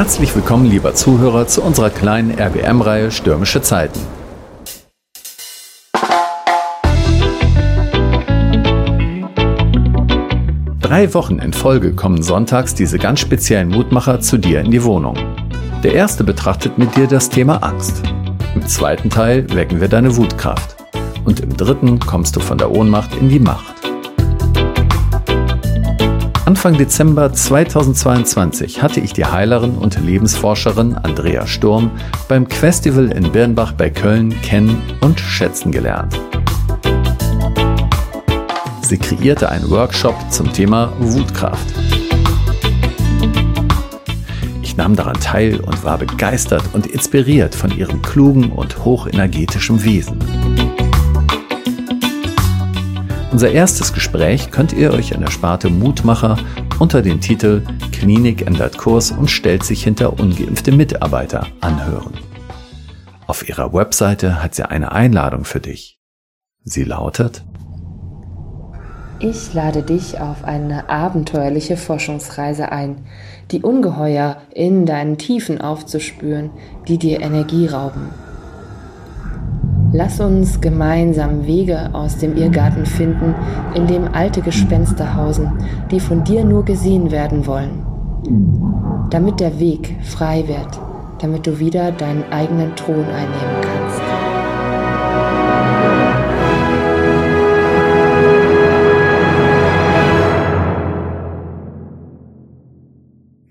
[0.00, 4.00] Herzlich willkommen, lieber Zuhörer, zu unserer kleinen RBM-Reihe Stürmische Zeiten.
[10.80, 15.18] Drei Wochen in Folge kommen sonntags diese ganz speziellen Mutmacher zu dir in die Wohnung.
[15.82, 18.02] Der erste betrachtet mit dir das Thema Angst.
[18.54, 20.76] Im zweiten Teil wecken wir deine Wutkraft.
[21.26, 23.69] Und im dritten kommst du von der Ohnmacht in die Macht.
[26.50, 31.92] Anfang Dezember 2022 hatte ich die Heilerin und Lebensforscherin Andrea Sturm
[32.26, 36.20] beim Festival in Birnbach bei Köln kennen und schätzen gelernt.
[38.82, 41.72] Sie kreierte einen Workshop zum Thema Wutkraft.
[44.60, 50.18] Ich nahm daran teil und war begeistert und inspiriert von ihrem klugen und hochenergetischen Wesen.
[53.32, 56.36] Unser erstes Gespräch könnt ihr euch an der Sparte Mutmacher
[56.80, 62.14] unter dem Titel Klinik ändert Kurs und stellt sich hinter ungeimpfte Mitarbeiter anhören.
[63.28, 66.00] Auf ihrer Webseite hat sie eine Einladung für dich.
[66.64, 67.44] Sie lautet
[69.20, 73.06] Ich lade dich auf eine abenteuerliche Forschungsreise ein,
[73.52, 76.50] die Ungeheuer in deinen Tiefen aufzuspüren,
[76.88, 78.08] die dir Energie rauben.
[79.92, 83.34] Lass uns gemeinsam Wege aus dem Irrgarten finden,
[83.74, 85.50] in dem alte Gespenster hausen,
[85.90, 87.84] die von dir nur gesehen werden wollen.
[89.10, 90.78] Damit der Weg frei wird,
[91.20, 94.00] damit du wieder deinen eigenen Thron einnehmen kannst.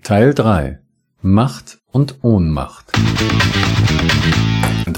[0.02, 0.78] Teil 3
[1.20, 2.92] Macht und Ohnmacht.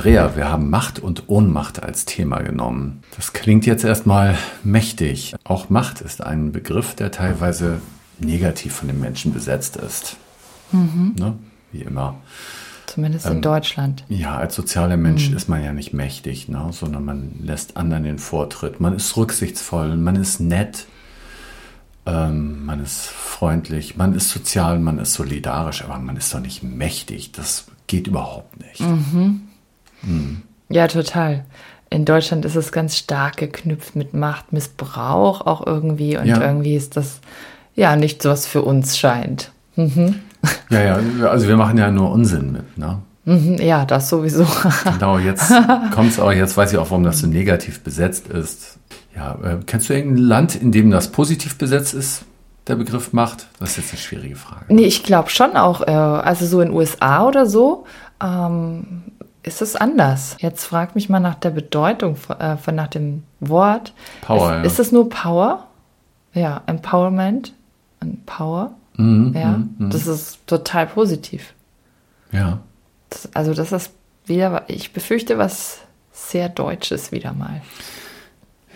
[0.03, 3.05] Andrea, wir haben Macht und Ohnmacht als Thema genommen.
[3.15, 5.33] Das klingt jetzt erstmal mächtig.
[5.45, 7.81] Auch Macht ist ein Begriff, der teilweise
[8.19, 10.17] negativ von den Menschen besetzt ist.
[10.73, 11.15] Mhm.
[11.17, 11.37] Ne?
[11.71, 12.17] Wie immer.
[12.87, 14.05] Zumindest in ähm, Deutschland.
[14.09, 15.37] Ja, als sozialer Mensch mhm.
[15.37, 16.71] ist man ja nicht mächtig, ne?
[16.73, 18.81] sondern man lässt anderen den Vortritt.
[18.81, 20.87] Man ist rücksichtsvoll, man ist nett,
[22.07, 26.65] ähm, man ist freundlich, man ist sozial, man ist solidarisch, aber man ist doch nicht
[26.65, 27.31] mächtig.
[27.31, 28.81] Das geht überhaupt nicht.
[28.81, 29.43] Mhm.
[30.03, 30.43] Mhm.
[30.69, 31.45] Ja, total.
[31.91, 36.41] In Deutschland ist es ganz stark geknüpft mit Machtmissbrauch auch irgendwie und ja.
[36.41, 37.21] irgendwie ist das
[37.75, 39.51] ja nicht so, was für uns scheint.
[39.77, 40.21] Mhm.
[40.71, 42.99] Ja, ja, also wir machen ja nur Unsinn mit, ne?
[43.25, 44.47] Mhm, ja, das sowieso.
[44.85, 45.53] genau, jetzt
[45.95, 48.79] kommt es auch, jetzt weiß ich auch, warum das so negativ besetzt ist.
[49.15, 52.25] Ja, äh, kennst du irgendein Land, in dem das positiv besetzt ist,
[52.67, 53.47] der Begriff Macht?
[53.61, 54.65] Das ist jetzt eine schwierige Frage.
[54.69, 57.85] Nee, ich glaube schon auch, äh, also so in USA oder so,
[58.23, 59.03] ähm,
[59.43, 60.37] ist es anders.
[60.41, 63.93] Jetzt fragt mich mal nach der Bedeutung von, äh, von nach dem Wort.
[64.21, 64.37] Power.
[64.37, 64.63] Ist, ja.
[64.63, 65.67] ist es nur Power?
[66.35, 67.53] Ja, Empowerment
[68.01, 68.73] und Power.
[68.97, 69.91] Mhm, ja, mhm, mhm.
[69.91, 71.55] das ist total positiv.
[72.31, 72.61] Ja.
[73.11, 73.93] Das, also das ist
[74.27, 75.81] wieder, ich befürchte was
[76.13, 77.63] sehr Deutsches wieder mal.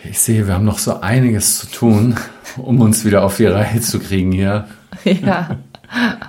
[0.04, 2.16] Ich sehe, wir haben noch so einiges zu tun,
[2.56, 4.66] um uns wieder auf die Reihe zu kriegen hier.
[5.04, 5.58] Ja.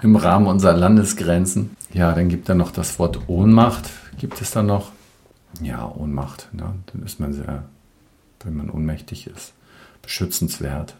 [0.03, 1.75] Im Rahmen unserer Landesgrenzen.
[1.91, 3.89] Ja, dann gibt er noch das Wort Ohnmacht.
[4.17, 4.91] Gibt es da noch?
[5.61, 6.49] Ja, Ohnmacht.
[6.53, 6.73] Ne?
[6.91, 7.63] Dann ist man sehr,
[8.43, 9.53] wenn man ohnmächtig ist,
[10.01, 10.95] beschützenswert.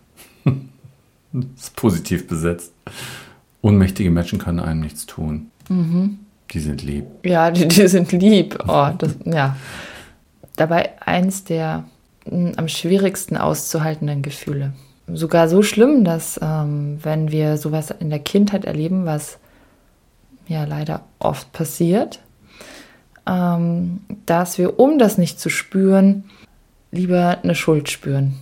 [1.55, 2.73] ist positiv besetzt.
[3.61, 5.51] Ohnmächtige Menschen können einem nichts tun.
[5.69, 6.19] Mhm.
[6.51, 7.05] Die sind lieb.
[7.23, 8.57] Ja, die, die sind lieb.
[8.67, 9.57] Oh, das, ja.
[10.55, 11.85] Dabei eins der
[12.29, 14.73] am schwierigsten auszuhaltenden Gefühle.
[15.07, 19.37] Sogar so schlimm, dass ähm, wenn wir sowas in der Kindheit erleben, was
[20.47, 22.19] ja leider oft passiert,
[24.25, 26.23] dass wir, um das nicht zu spüren,
[26.91, 28.35] lieber eine Schuld spüren.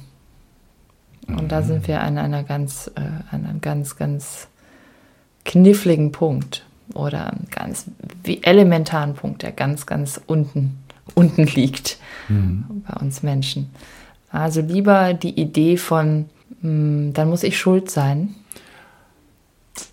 [1.27, 3.01] Und da sind wir an einer ganz, äh,
[3.31, 4.47] an einem ganz, ganz
[5.43, 7.85] kniffligen Punkt oder einem ganz
[8.23, 10.77] wie elementaren Punkt, der ganz, ganz unten
[11.13, 12.83] unten liegt mhm.
[12.87, 13.69] bei uns Menschen.
[14.31, 16.25] Also lieber die Idee von,
[16.61, 18.35] mh, hm, dann muss ich schuld sein,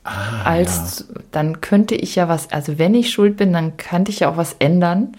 [0.04, 1.20] ah, als ja.
[1.30, 4.36] dann könnte ich ja was, also wenn ich schuld bin, dann könnte ich ja auch
[4.36, 5.16] was ändern.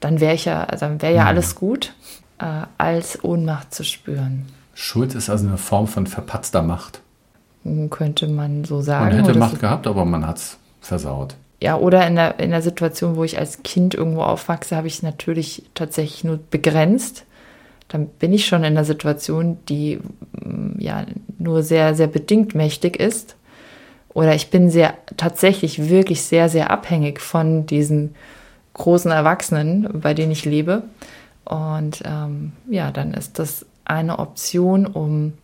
[0.00, 1.28] Dann wäre ich ja, also dann wäre ja mhm.
[1.28, 1.94] alles gut,
[2.38, 4.46] äh, als Ohnmacht zu spüren.
[4.74, 7.00] Schuld ist also eine Form von verpatzter Macht.
[7.62, 9.16] Hm, könnte man so sagen.
[9.16, 12.50] Man hätte Macht so gehabt, aber man hat es versaut ja, oder in der, in
[12.50, 17.24] der Situation, wo ich als Kind irgendwo aufwachse, habe ich es natürlich tatsächlich nur begrenzt.
[17.88, 19.98] Dann bin ich schon in einer Situation, die
[20.32, 21.06] mm, ja
[21.38, 23.36] nur sehr, sehr bedingt mächtig ist.
[24.14, 28.14] Oder ich bin sehr, tatsächlich wirklich sehr, sehr abhängig von diesen
[28.74, 30.84] großen Erwachsenen, bei denen ich lebe.
[31.44, 35.34] Und ähm, ja, dann ist das eine Option, um,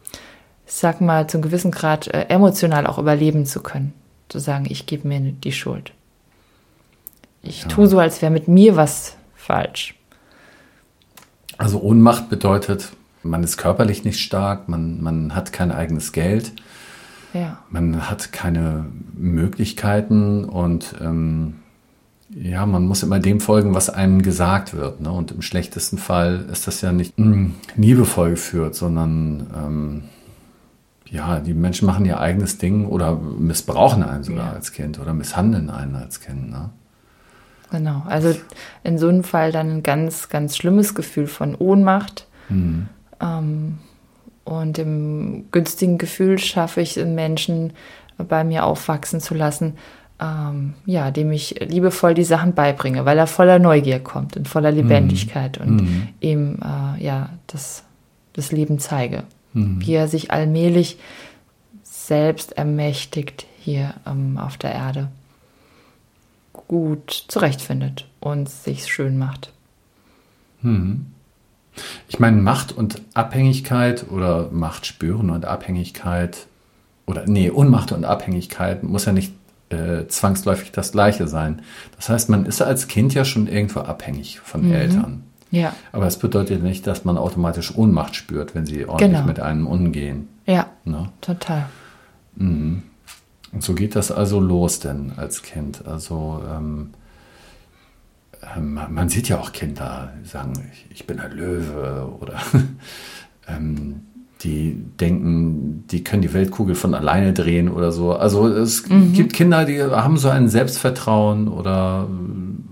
[0.67, 3.93] ich sag mal, zum gewissen Grad äh, emotional auch überleben zu können.
[4.28, 5.93] zu sagen, ich gebe mir die Schuld.
[7.43, 7.69] Ich ja.
[7.69, 9.94] tue so, als wäre mit mir was falsch.
[11.58, 16.52] Also Ohnmacht bedeutet, man ist körperlich nicht stark, man, man hat kein eigenes Geld,
[17.32, 17.59] ja.
[17.71, 21.55] man hat keine Möglichkeiten und ähm,
[22.32, 25.00] ja, man muss immer dem folgen, was einem gesagt wird.
[25.00, 25.11] Ne?
[25.11, 30.03] Und im schlechtesten Fall ist das ja nicht mh, hm, liebevoll geführt, sondern ähm,
[31.06, 34.53] ja, die Menschen machen ihr eigenes Ding oder missbrauchen einen sogar ja.
[34.53, 36.50] als Kind oder misshandeln einen als Kind.
[36.50, 36.71] Ne?
[37.71, 38.35] Genau, also
[38.85, 42.29] in so einem Fall dann ein ganz, ganz schlimmes Gefühl von Ohnmacht.
[42.49, 42.88] Mhm.
[43.21, 43.79] Ähm,
[44.44, 47.72] und im günstigen Gefühl schaffe ich Menschen
[48.16, 49.75] bei mir aufwachsen zu lassen,
[50.20, 54.70] ähm, ja, dem ich liebevoll die Sachen beibringe, weil er voller Neugier kommt und voller
[54.70, 55.66] Lebendigkeit mhm.
[55.66, 56.08] und mhm.
[56.20, 57.84] ihm äh, ja das,
[58.34, 59.25] das Leben zeige.
[59.52, 59.81] Mhm.
[59.81, 60.98] Wie er sich allmählich
[61.82, 65.08] selbst ermächtigt hier ähm, auf der Erde
[66.66, 69.52] gut zurechtfindet und sich schön macht.
[70.62, 71.06] Mhm.
[72.08, 76.46] Ich meine, Macht und Abhängigkeit oder Macht spüren und Abhängigkeit
[77.06, 79.32] oder nee, Unmacht und Abhängigkeit muss ja nicht
[79.70, 81.62] äh, zwangsläufig das Gleiche sein.
[81.96, 84.72] Das heißt, man ist als Kind ja schon irgendwo abhängig von mhm.
[84.72, 85.22] Eltern.
[85.50, 85.75] Ja.
[85.93, 89.26] Aber es bedeutet nicht, dass man automatisch Ohnmacht spürt, wenn sie ordentlich genau.
[89.26, 90.28] mit einem umgehen.
[90.46, 90.67] Ja.
[90.84, 91.08] Ne?
[91.20, 91.67] Total.
[92.37, 92.82] Mhm.
[93.52, 95.87] Und so geht das also los denn als Kind.
[95.87, 96.90] Also ähm,
[98.58, 102.34] man sieht ja auch Kinder, die sagen, ich, ich bin ein Löwe oder
[103.48, 104.02] ähm,
[104.42, 108.12] die denken, die können die Weltkugel von alleine drehen oder so.
[108.12, 109.12] Also es mhm.
[109.12, 112.08] gibt Kinder, die haben so ein Selbstvertrauen oder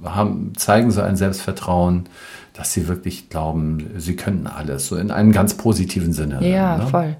[0.05, 2.05] haben, zeigen so ein Selbstvertrauen,
[2.55, 6.47] dass sie wirklich glauben, sie könnten alles, so in einem ganz positiven Sinne.
[6.49, 6.87] Ja, ne?
[6.87, 7.17] voll.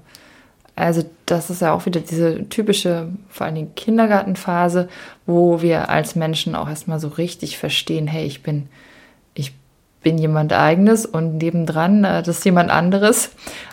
[0.79, 4.89] Also das ist ja auch wieder diese typische, vor allen Dingen Kindergartenphase,
[5.25, 8.67] wo wir als Menschen auch erstmal so richtig verstehen, hey, ich bin,
[9.33, 9.53] ich
[10.01, 13.31] bin jemand eigenes und nebendran, äh, das ist jemand anderes.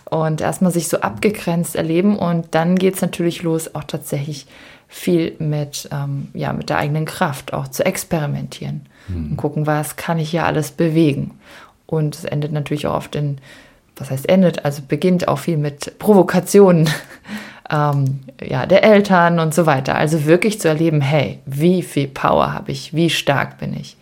[0.08, 4.46] Und erstmal sich so abgegrenzt erleben und dann geht es natürlich los, auch tatsächlich
[4.88, 9.30] viel mit, ähm, ja, mit der eigenen Kraft auch zu experimentieren mhm.
[9.32, 11.38] und gucken, was kann ich hier alles bewegen.
[11.86, 13.38] Und es endet natürlich auch oft in
[13.96, 16.88] was heißt endet, also beginnt auch viel mit Provokationen
[17.70, 19.96] ähm, ja, der Eltern und so weiter.
[19.96, 23.96] Also wirklich zu erleben, hey, wie viel Power habe ich, wie stark bin ich.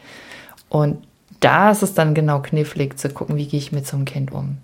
[0.69, 0.99] Und
[1.41, 4.33] da ist es dann genau knifflig zu gucken, wie gehe ich mit so einem Kind
[4.33, 4.59] um.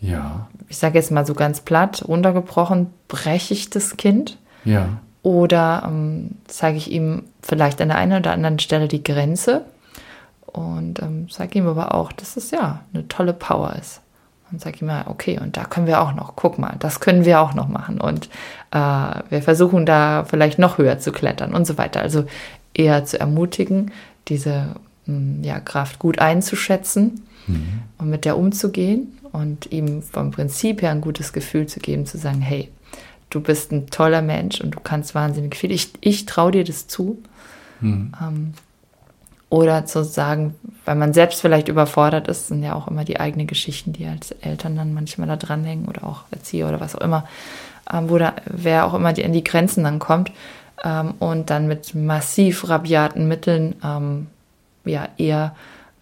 [0.00, 0.48] Ja.
[0.68, 4.38] Ich sage jetzt mal so ganz platt, runtergebrochen, breche ich das Kind?
[4.64, 4.88] Ja.
[5.22, 9.64] Oder ähm, zeige ich ihm vielleicht an der einen oder anderen Stelle die Grenze
[10.46, 14.00] und ähm, sage ihm aber auch, dass es ja eine tolle Power ist.
[14.52, 17.24] Und sage ihm mal, okay, und da können wir auch noch, guck mal, das können
[17.24, 18.00] wir auch noch machen.
[18.00, 18.28] Und
[18.70, 22.00] äh, wir versuchen da vielleicht noch höher zu klettern und so weiter.
[22.00, 22.24] Also
[22.72, 23.90] eher zu ermutigen,
[24.28, 24.76] diese
[25.06, 27.82] mh, hm, ja, Kraft gut einzuschätzen mhm.
[27.98, 32.16] und mit der umzugehen und ihm vom Prinzip her ein gutes Gefühl zu geben, zu
[32.16, 32.70] sagen, hey,
[33.30, 35.72] du bist ein toller Mensch und du kannst wahnsinnig viel.
[35.72, 37.22] Ich, ich traue dir das zu.
[37.80, 38.12] Mhm.
[38.20, 38.54] Ähm,
[39.48, 43.46] oder zu sagen, weil man selbst vielleicht überfordert ist, sind ja auch immer die eigenen
[43.46, 47.26] Geschichten, die als Eltern dann manchmal da dranhängen oder auch Erzieher oder was auch immer,
[47.92, 50.32] ähm, wo da, wer auch immer die, in die Grenzen dann kommt
[50.82, 54.26] ähm, und dann mit massiv rabiaten Mitteln ähm,
[54.84, 55.54] ja eher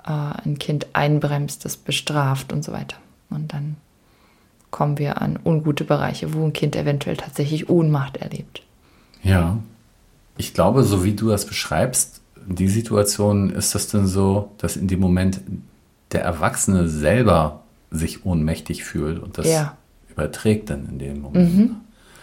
[0.07, 2.97] äh, ein Kind einbremst, das bestraft und so weiter.
[3.31, 3.77] Und dann
[4.71, 8.63] kommen wir an ungute Bereiche, wo ein Kind eventuell tatsächlich Ohnmacht erlebt.
[9.23, 9.59] Ja,
[10.37, 14.89] ich glaube, so wie du das beschreibst, die Situation ist das denn so, dass in
[14.89, 15.41] dem Moment
[16.13, 19.77] der Erwachsene selber sich ohnmächtig fühlt und das ja.
[20.11, 21.77] überträgt dann in dem Moment mhm.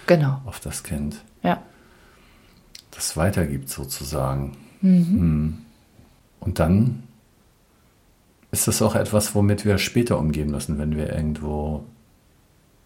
[0.06, 0.42] genau.
[0.46, 1.24] auf das Kind.
[1.44, 1.62] Ja.
[2.92, 4.58] Das weitergibt sozusagen.
[4.82, 5.06] Mhm.
[5.08, 5.58] Hm.
[6.40, 7.04] Und dann
[8.52, 11.86] ist das auch etwas, womit wir später umgehen müssen, wenn wir irgendwo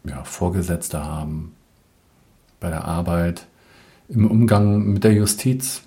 [0.03, 1.55] ja, Vorgesetzte haben,
[2.59, 3.47] bei der Arbeit,
[4.09, 5.81] im Umgang mit der Justiz.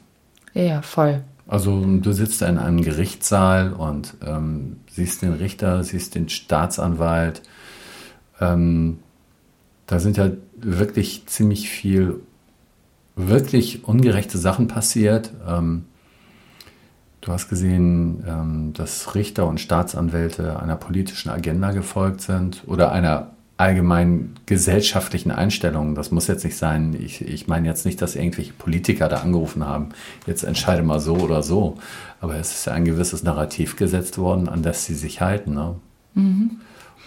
[0.54, 1.22] Ja, voll.
[1.48, 7.42] Also du sitzt in einem Gerichtssaal und ähm, siehst den Richter, siehst den Staatsanwalt.
[8.38, 8.98] Ähm,
[9.86, 12.20] da sind ja wirklich ziemlich viel,
[13.16, 15.32] wirklich ungerechte Sachen passiert.
[15.48, 15.86] Ähm,
[17.22, 23.30] du hast gesehen, ähm, dass Richter und Staatsanwälte einer politischen Agenda gefolgt sind oder einer
[23.58, 25.96] allgemein gesellschaftlichen Einstellungen.
[25.96, 29.66] Das muss jetzt nicht sein, ich, ich meine jetzt nicht, dass irgendwelche Politiker da angerufen
[29.66, 29.90] haben,
[30.26, 31.76] jetzt entscheide mal so oder so.
[32.20, 35.54] Aber es ist ja ein gewisses Narrativ gesetzt worden, an das sie sich halten.
[35.54, 35.74] Ne?
[36.14, 36.50] Mhm.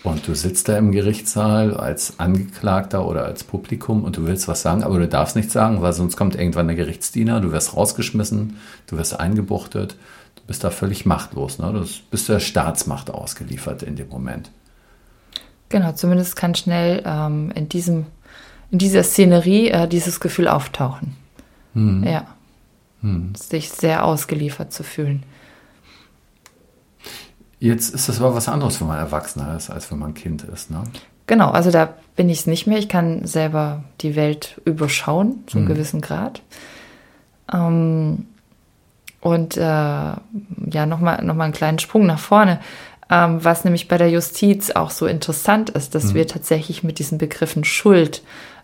[0.03, 4.62] Und du sitzt da im Gerichtssaal als Angeklagter oder als Publikum und du willst was
[4.62, 8.58] sagen, aber du darfst nichts sagen, weil sonst kommt irgendwann der Gerichtsdiener, du wirst rausgeschmissen,
[8.88, 9.96] du wirst eingebuchtet,
[10.36, 11.60] du bist da völlig machtlos.
[11.60, 11.72] Ne?
[11.72, 14.51] Du bist der Staatsmacht ausgeliefert in dem Moment.
[15.72, 18.06] Genau, zumindest kann schnell ähm, in, diesem,
[18.72, 21.16] in dieser Szenerie äh, dieses Gefühl auftauchen.
[21.74, 22.04] Hm.
[22.04, 22.25] Ja.
[23.01, 23.34] Hm.
[23.36, 25.24] Sich sehr ausgeliefert zu fühlen.
[27.60, 30.72] Jetzt ist das aber was anderes, wenn man Erwachsener ist, als wenn man Kind ist,
[30.72, 30.84] ne?
[31.28, 32.78] Genau, also da bin ich es nicht mehr.
[32.78, 35.74] Ich kann selber die Welt überschauen, zu einem mhm.
[35.74, 36.42] gewissen Grad.
[37.54, 38.25] Ähm,
[39.22, 42.60] und äh, ja, nochmal noch mal einen kleinen Sprung nach vorne.
[43.12, 46.13] Ähm, was nämlich bei der Justiz auch so interessant ist, dass mhm.
[46.15, 48.24] wir tatsächlich mit diesen Begriffen Schuld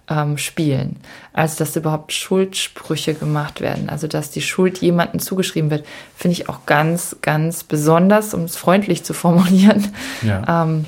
[0.09, 0.97] ähm, spielen.
[1.33, 3.89] Also, dass überhaupt Schuldsprüche gemacht werden.
[3.89, 5.85] Also, dass die Schuld jemandem zugeschrieben wird,
[6.15, 9.87] finde ich auch ganz, ganz besonders, um es freundlich zu formulieren.
[10.21, 10.43] Ja.
[10.63, 10.85] Ähm,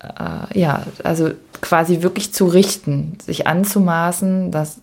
[0.00, 1.30] äh, ja, also
[1.62, 4.82] quasi wirklich zu richten, sich anzumaßen, dass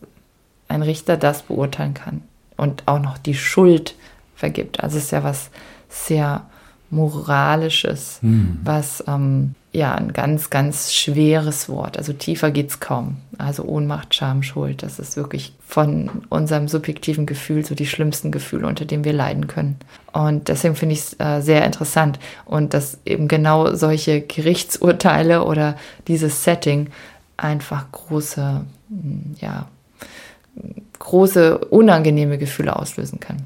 [0.68, 2.24] ein Richter das beurteilen kann
[2.58, 3.94] und auch noch die Schuld
[4.36, 4.84] vergibt.
[4.84, 5.52] Also, es ist ja was
[5.88, 6.48] sehr
[6.92, 8.60] Moralisches, hm.
[8.64, 11.98] was ähm, ja ein ganz, ganz schweres Wort.
[11.98, 13.18] Also tiefer geht es kaum.
[13.38, 18.68] Also Ohnmacht, Scham, Schuld, das ist wirklich von unserem subjektiven Gefühl so die schlimmsten Gefühle,
[18.68, 19.78] unter denen wir leiden können.
[20.12, 25.78] Und deswegen finde ich es äh, sehr interessant und dass eben genau solche Gerichtsurteile oder
[26.08, 26.90] dieses Setting
[27.38, 29.68] einfach große, hm, ja,
[31.00, 33.38] große unangenehme Gefühle auslösen kann.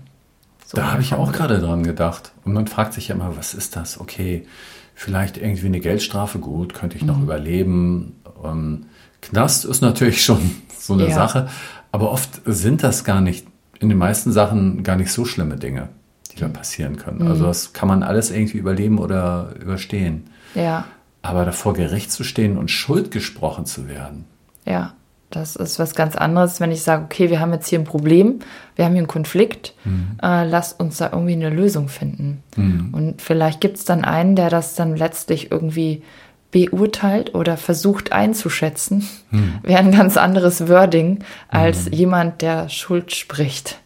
[0.65, 2.31] So da habe ich auch gerade dran gedacht.
[2.43, 3.99] Und man fragt sich ja immer, was ist das?
[3.99, 4.47] Okay,
[4.95, 7.23] vielleicht irgendwie eine Geldstrafe, gut, könnte ich noch mhm.
[7.23, 8.15] überleben.
[8.43, 8.85] Ähm,
[9.21, 10.39] Knast ist natürlich schon
[10.77, 11.15] so eine ja.
[11.15, 11.49] Sache,
[11.91, 13.45] aber oft sind das gar nicht,
[13.79, 15.89] in den meisten Sachen gar nicht so schlimme Dinge,
[16.31, 17.23] die da passieren können.
[17.23, 17.27] Mhm.
[17.27, 20.29] Also das kann man alles irgendwie überleben oder überstehen.
[20.55, 20.85] Ja.
[21.21, 24.25] Aber davor Gericht zu stehen und Schuld gesprochen zu werden.
[24.65, 24.93] Ja.
[25.35, 28.39] Das ist was ganz anderes, wenn ich sage, okay, wir haben jetzt hier ein Problem,
[28.77, 30.17] wir haben hier einen Konflikt, mhm.
[30.23, 32.41] äh, lasst uns da irgendwie eine Lösung finden.
[32.55, 32.93] Mhm.
[32.93, 36.03] Und vielleicht gibt es dann einen, der das dann letztlich irgendwie
[36.51, 39.55] beurteilt oder versucht einzuschätzen, mhm.
[39.63, 41.93] wäre ein ganz anderes Wording als mhm.
[41.93, 43.79] jemand, der Schuld spricht.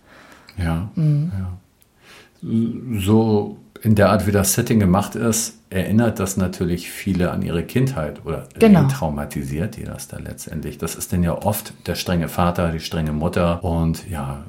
[0.55, 1.31] Ja, mhm.
[1.33, 2.99] ja.
[2.99, 7.63] So in der Art, wie das Setting gemacht ist, erinnert das natürlich viele an ihre
[7.63, 8.87] Kindheit oder genau.
[8.87, 10.77] traumatisiert die das da letztendlich.
[10.77, 14.45] Das ist denn ja oft der strenge Vater, die strenge Mutter und ja,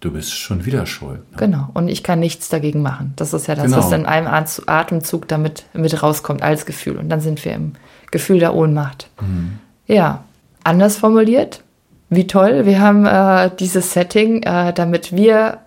[0.00, 1.20] du bist schon wieder schuld.
[1.30, 1.36] Ne?
[1.38, 3.14] Genau, und ich kann nichts dagegen machen.
[3.16, 3.78] Das ist ja das, genau.
[3.78, 6.98] was in einem Atemzug damit mit rauskommt als Gefühl.
[6.98, 7.72] Und dann sind wir im
[8.10, 9.08] Gefühl der Ohnmacht.
[9.20, 9.58] Mhm.
[9.86, 10.24] Ja,
[10.62, 11.62] anders formuliert,
[12.10, 15.58] wie toll, wir haben äh, dieses Setting, äh, damit wir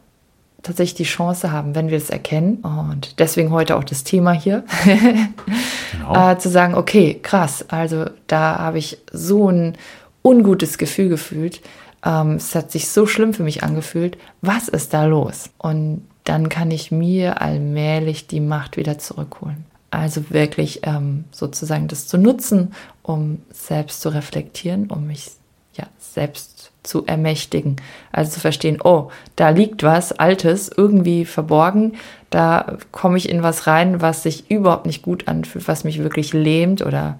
[0.63, 2.57] tatsächlich die Chance haben, wenn wir es erkennen.
[2.57, 4.63] Und deswegen heute auch das Thema hier,
[5.91, 6.31] genau.
[6.31, 9.77] äh, zu sagen, okay, krass, also da habe ich so ein
[10.23, 11.61] ungutes Gefühl gefühlt.
[12.03, 14.17] Ähm, es hat sich so schlimm für mich angefühlt.
[14.41, 15.49] Was ist da los?
[15.57, 19.65] Und dann kann ich mir allmählich die Macht wieder zurückholen.
[19.91, 25.31] Also wirklich ähm, sozusagen das zu nutzen, um selbst zu reflektieren, um mich
[25.75, 26.52] ja selbst
[26.83, 27.77] zu ermächtigen.
[28.11, 31.93] Also zu verstehen, oh, da liegt was Altes irgendwie verborgen,
[32.29, 36.33] da komme ich in was rein, was sich überhaupt nicht gut anfühlt, was mich wirklich
[36.33, 37.19] lähmt oder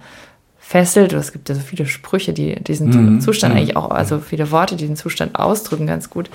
[0.60, 1.13] fesselt.
[1.13, 3.22] Es gibt ja so viele Sprüche, die diesen mhm.
[3.22, 6.29] Zustand eigentlich auch, also viele Worte, die den Zustand ausdrücken ganz gut.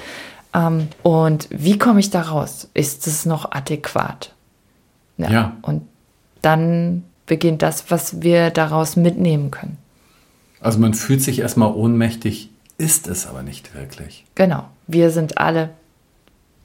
[0.54, 2.68] Ähm, und wie komme ich da raus?
[2.74, 4.32] Ist es noch adäquat?
[5.16, 5.30] Ja.
[5.30, 5.56] ja.
[5.62, 5.82] Und
[6.42, 9.76] dann beginnt das, was wir daraus mitnehmen können.
[10.60, 14.24] Also man fühlt sich erstmal ohnmächtig ist es aber nicht wirklich.
[14.34, 14.64] Genau.
[14.86, 15.70] Wir sind alle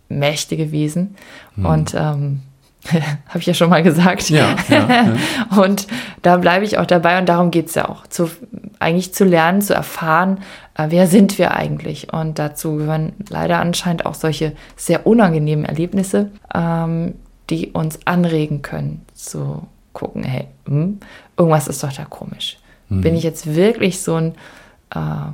[0.09, 1.15] mächtige Wesen
[1.55, 1.65] hm.
[1.65, 2.41] und ähm,
[3.27, 4.29] habe ich ja schon mal gesagt.
[4.29, 5.13] Ja, ja, ja.
[5.63, 5.87] und
[6.21, 8.07] da bleibe ich auch dabei und darum geht es ja auch.
[8.07, 8.29] Zu,
[8.79, 10.39] eigentlich zu lernen, zu erfahren,
[10.75, 12.13] äh, wer sind wir eigentlich.
[12.13, 17.15] Und dazu gehören leider anscheinend auch solche sehr unangenehmen Erlebnisse, ähm,
[17.49, 20.99] die uns anregen können zu gucken, hey, hm,
[21.37, 22.57] irgendwas ist doch da komisch.
[22.89, 23.01] Hm.
[23.01, 24.35] Bin ich jetzt wirklich so ein
[24.93, 25.31] äh,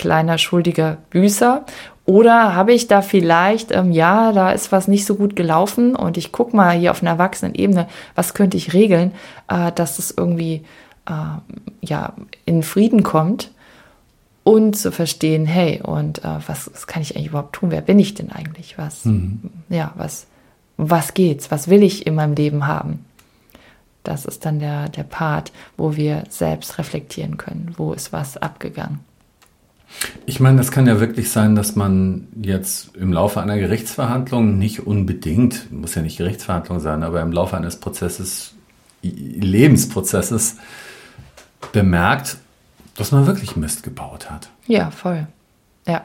[0.00, 1.66] kleiner schuldiger Büßer?
[2.06, 6.16] Oder habe ich da vielleicht, ähm, ja, da ist was nicht so gut gelaufen und
[6.16, 9.12] ich gucke mal hier auf einer Erwachsenenebene, was könnte ich regeln,
[9.48, 10.64] äh, dass es irgendwie
[11.06, 11.12] äh,
[11.82, 12.14] ja,
[12.46, 13.52] in Frieden kommt
[14.42, 17.70] und zu verstehen, hey, und äh, was, was, kann ich eigentlich überhaupt tun?
[17.70, 18.78] Wer bin ich denn eigentlich?
[18.78, 19.50] Was, mhm.
[19.68, 20.26] ja, was,
[20.78, 21.50] was geht's?
[21.50, 23.04] Was will ich in meinem Leben haben?
[24.02, 27.74] Das ist dann der, der Part, wo wir selbst reflektieren können.
[27.76, 29.00] Wo ist was abgegangen?
[30.26, 34.86] Ich meine, es kann ja wirklich sein, dass man jetzt im Laufe einer Gerichtsverhandlung nicht
[34.86, 38.54] unbedingt, muss ja nicht Gerichtsverhandlung sein, aber im Laufe eines Prozesses
[39.02, 40.56] Lebensprozesses
[41.72, 42.36] bemerkt,
[42.96, 44.50] dass man wirklich Mist gebaut hat.
[44.66, 45.26] Ja, voll.
[45.86, 46.04] Ja,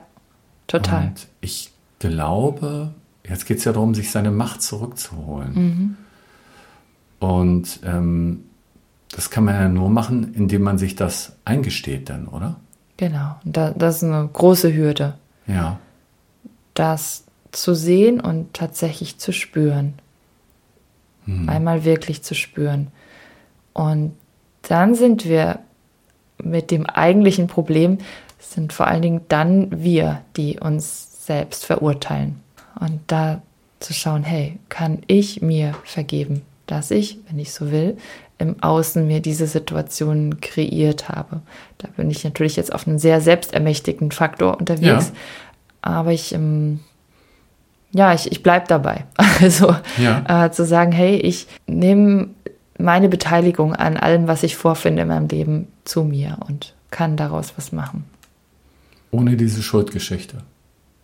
[0.67, 1.07] total.
[1.07, 2.93] Und ich glaube,
[3.27, 5.53] jetzt geht es ja darum, sich seine Macht zurückzuholen.
[5.53, 5.97] Mhm.
[7.19, 8.45] Und ähm,
[9.11, 12.57] das kann man ja nur machen, indem man sich das eingesteht dann, oder?
[12.97, 13.35] Genau.
[13.43, 15.15] Da, das ist eine große Hürde.
[15.47, 15.79] Ja.
[16.73, 19.93] Das zu sehen und tatsächlich zu spüren.
[21.25, 21.49] Hm.
[21.49, 22.87] Einmal wirklich zu spüren.
[23.73, 24.15] Und
[24.63, 25.59] dann sind wir
[26.37, 27.97] mit dem eigentlichen Problem,
[28.39, 32.41] sind vor allen Dingen dann wir, die uns selbst verurteilen.
[32.79, 33.41] Und da
[33.79, 37.98] zu schauen, hey, kann ich mir vergeben, dass ich, wenn ich so will,
[38.38, 41.41] im Außen mir diese Situation kreiert habe.
[41.77, 45.13] Da bin ich natürlich jetzt auf einen sehr selbstermächtigten Faktor unterwegs, Ja.
[45.81, 46.79] aber ich, ähm,
[47.91, 49.05] ja, ich, ich bleibe dabei.
[49.41, 50.45] Also Ja.
[50.45, 52.29] äh, zu sagen, hey, ich nehme
[52.77, 57.53] meine Beteiligung an allem, was ich vorfinde in meinem Leben, zu mir und kann daraus
[57.57, 58.03] was machen.
[59.12, 60.38] Ohne diese Schuldgeschichte.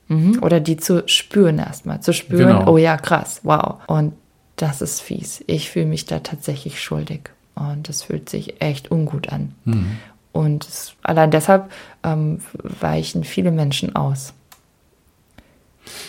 [0.10, 0.40] Mhm.
[0.42, 2.02] Oder die zu spüren erstmal.
[2.02, 2.72] Zu spüren, Genau.
[2.74, 3.76] oh ja, krass, wow.
[3.88, 4.14] Und
[4.62, 5.44] das ist fies.
[5.48, 7.32] Ich fühle mich da tatsächlich schuldig.
[7.56, 9.54] Und das fühlt sich echt ungut an.
[9.66, 9.98] Mhm.
[10.32, 11.72] Und es, allein deshalb
[12.04, 14.34] ähm, weichen viele Menschen aus.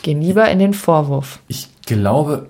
[0.02, 1.40] Gehen lieber in den Vorwurf.
[1.48, 2.48] Ich glaube,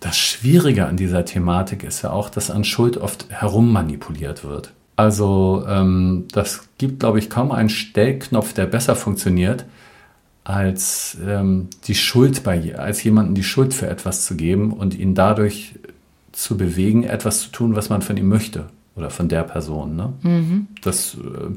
[0.00, 4.72] das Schwierige an dieser Thematik ist ja auch, dass an Schuld oft herummanipuliert wird.
[4.96, 9.64] Also ähm, das gibt, glaube ich, kaum einen Stellknopf, der besser funktioniert,
[10.44, 15.14] als ähm, die Schuld bei als jemanden die Schuld für etwas zu geben und ihn
[15.14, 15.74] dadurch
[16.32, 19.96] zu bewegen, etwas zu tun, was man von ihm möchte oder von der Person.
[19.96, 20.12] Ne?
[20.82, 21.56] Das äh,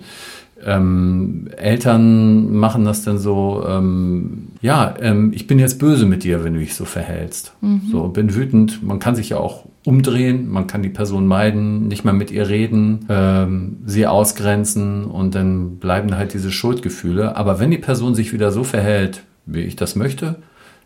[0.63, 6.43] ähm, Eltern machen das dann so, ähm, ja, ähm, ich bin jetzt böse mit dir,
[6.43, 7.53] wenn du dich so verhältst.
[7.91, 8.81] So, bin wütend.
[8.83, 12.49] Man kann sich ja auch umdrehen, man kann die Person meiden, nicht mehr mit ihr
[12.49, 17.35] reden, ähm, sie ausgrenzen und dann bleiben halt diese Schuldgefühle.
[17.35, 20.37] Aber wenn die Person sich wieder so verhält, wie ich das möchte,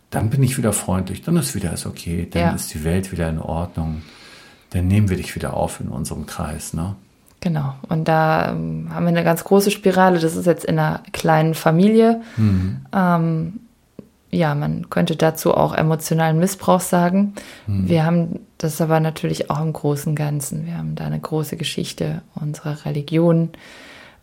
[0.10, 2.52] dann bin ich wieder freundlich, dann ist wieder alles okay, dann Ja.
[2.52, 4.02] ist die Welt wieder in Ordnung.
[4.72, 6.96] Dann nehmen wir dich wieder auf in unserem Kreis, ne?
[7.42, 7.76] Genau.
[7.88, 10.20] Und da ähm, haben wir eine ganz große Spirale.
[10.20, 12.22] Das ist jetzt in einer kleinen Familie.
[12.94, 13.60] Ähm,
[14.32, 17.34] ja, man könnte dazu auch emotionalen Missbrauch sagen.
[17.66, 20.66] Wir haben das aber natürlich auch im großen Ganzen.
[20.66, 23.50] Wir haben da eine große Geschichte unserer Religion.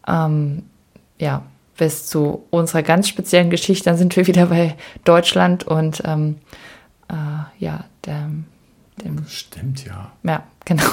[0.07, 0.63] Ähm,
[1.19, 1.43] ja,
[1.77, 6.37] bis zu unserer ganz speziellen Geschichte, dann sind wir wieder bei Deutschland und ähm,
[7.09, 8.47] äh, ja, dem,
[9.05, 10.13] dem, Stimmt, ja.
[10.23, 10.85] ja, genau.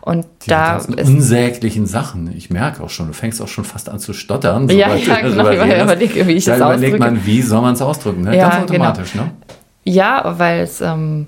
[0.00, 2.34] Und Die da ist unsäglichen Sachen.
[2.36, 4.68] Ich merke auch schon, du fängst auch schon fast an zu stottern.
[4.68, 5.52] Ja, ja, genau.
[5.52, 7.14] überlege, wie ich da das überlegt ausdrücke.
[7.14, 8.22] man, wie soll man es ausdrücken.
[8.22, 8.36] Ne?
[8.36, 9.30] Ja, Ganz automatisch, ne?
[9.84, 11.26] Ja, weil es ähm,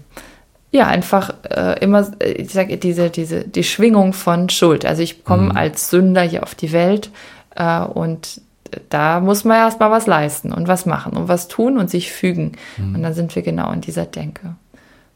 [0.70, 4.86] ja einfach äh, immer, ich sage diese diese die Schwingung von Schuld.
[4.86, 7.10] Also ich komme als Sünder hier auf die Welt
[7.54, 8.40] äh, und
[8.88, 12.52] da muss man erstmal was leisten und was machen und was tun und sich fügen.
[12.78, 14.56] Und dann sind wir genau in dieser Denke,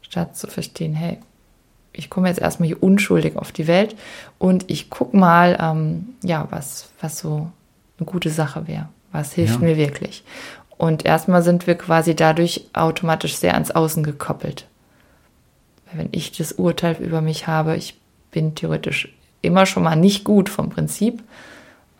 [0.09, 1.17] statt zu verstehen, hey,
[1.93, 3.95] ich komme jetzt erstmal hier unschuldig auf die Welt
[4.37, 7.49] und ich guck mal, ähm, ja, was was so
[7.97, 9.59] eine gute Sache wäre, was hilft Ja.
[9.67, 10.23] mir wirklich.
[10.77, 14.65] Und erstmal sind wir quasi dadurch automatisch sehr ans Außen gekoppelt.
[15.87, 17.97] Weil wenn ich das Urteil über mich habe, ich
[18.31, 21.21] bin theoretisch immer schon mal nicht gut vom Prinzip.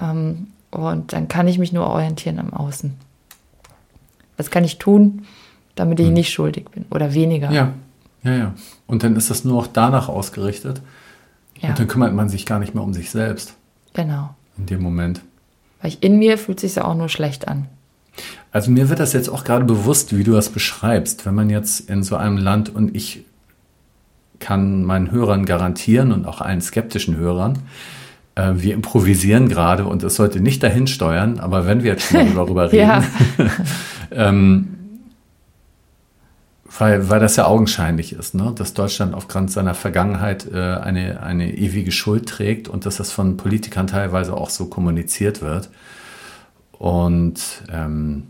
[0.02, 2.94] Ähm, und dann kann ich mich nur orientieren am Außen.
[4.38, 5.26] Was kann ich tun,
[5.76, 7.52] damit ich nicht schuldig bin oder weniger?
[7.52, 7.74] Ja,
[8.24, 8.54] ja, ja.
[8.88, 10.82] Und dann ist das nur auch danach ausgerichtet.
[11.60, 13.56] Ja, Und dann kümmert man sich gar nicht mehr um sich selbst
[13.94, 14.36] genau.
[14.58, 15.22] in dem Moment.
[15.82, 17.68] Weil ich in mir fühlt sich ja auch nur schlecht an.
[18.52, 21.26] Also mir wird das jetzt auch gerade bewusst, wie du das beschreibst.
[21.26, 23.26] Wenn man jetzt in so einem Land und ich
[24.40, 27.60] kann meinen Hörern garantieren und auch allen skeptischen Hörern,
[28.36, 32.36] äh, wir improvisieren gerade und es sollte nicht dahin steuern, aber wenn wir jetzt schon
[32.36, 33.04] darüber reden,
[34.12, 34.79] ähm,
[36.78, 38.54] weil, weil das ja augenscheinlich ist, ne?
[38.56, 43.38] dass Deutschland aufgrund seiner Vergangenheit äh, eine, eine ewige Schuld trägt und dass das von
[43.38, 45.70] Politikern teilweise auch so kommuniziert wird.
[46.72, 48.28] Und ähm,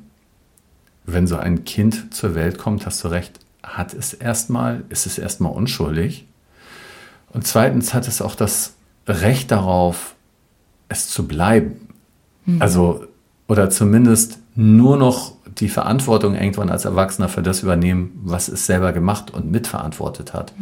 [1.05, 5.17] wenn so ein Kind zur Welt kommt, hast du recht, hat es erstmal, ist es
[5.17, 6.25] erstmal unschuldig.
[7.31, 8.73] Und zweitens hat es auch das
[9.07, 10.15] Recht darauf,
[10.87, 11.89] es zu bleiben.
[12.59, 13.05] Also,
[13.47, 18.93] oder zumindest nur noch die Verantwortung irgendwann als Erwachsener für das übernehmen, was es selber
[18.93, 20.53] gemacht und mitverantwortet hat.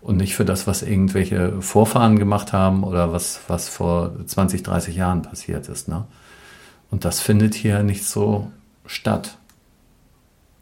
[0.00, 4.96] Und nicht für das, was irgendwelche Vorfahren gemacht haben oder was, was vor 20, 30
[4.96, 5.88] Jahren passiert ist.
[5.88, 6.04] Ne?
[6.90, 8.50] Und das findet hier nicht so
[8.84, 9.36] statt.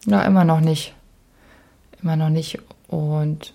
[0.06, 0.94] Ja, immer noch nicht.
[2.02, 2.58] Immer noch nicht.
[2.88, 3.54] Und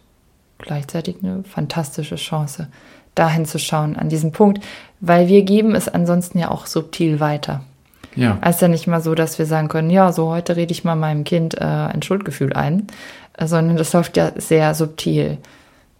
[0.57, 2.67] gleichzeitig eine fantastische Chance,
[3.13, 4.63] dahin zu schauen, an diesem Punkt,
[4.99, 7.63] weil wir geben es ansonsten ja auch subtil weiter.
[8.15, 8.37] Ja.
[8.41, 10.83] Es ist ja nicht mal so, dass wir sagen können, ja, so heute rede ich
[10.83, 12.87] mal meinem Kind äh, ein Schuldgefühl ein,
[13.37, 15.37] äh, sondern das läuft ja sehr subtil.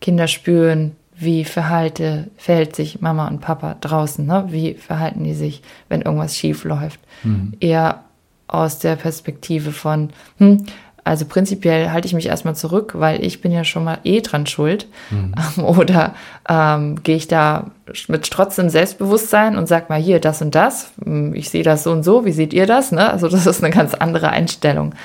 [0.02, 4.46] Kinder spüren, wie verhalte, verhält sich Mama und Papa draußen, ne?
[4.50, 7.00] wie verhalten die sich, wenn irgendwas schief läuft.
[7.24, 7.54] Mhm.
[7.60, 8.04] Eher
[8.48, 10.66] aus der Perspektive von, hm,
[11.06, 14.48] also prinzipiell halte ich mich erstmal zurück, weil ich bin ja schon mal eh dran
[14.48, 14.88] schuld.
[15.12, 15.64] Mhm.
[15.64, 16.16] Oder
[16.50, 17.68] ähm, gehe ich da
[18.08, 20.92] mit trotzdem Selbstbewusstsein und sag mal hier das und das.
[21.04, 22.26] Hm, ich sehe das so und so.
[22.26, 22.92] Wie seht ihr das?
[22.92, 23.08] Ne?
[23.08, 24.96] Also das ist eine ganz andere Einstellung.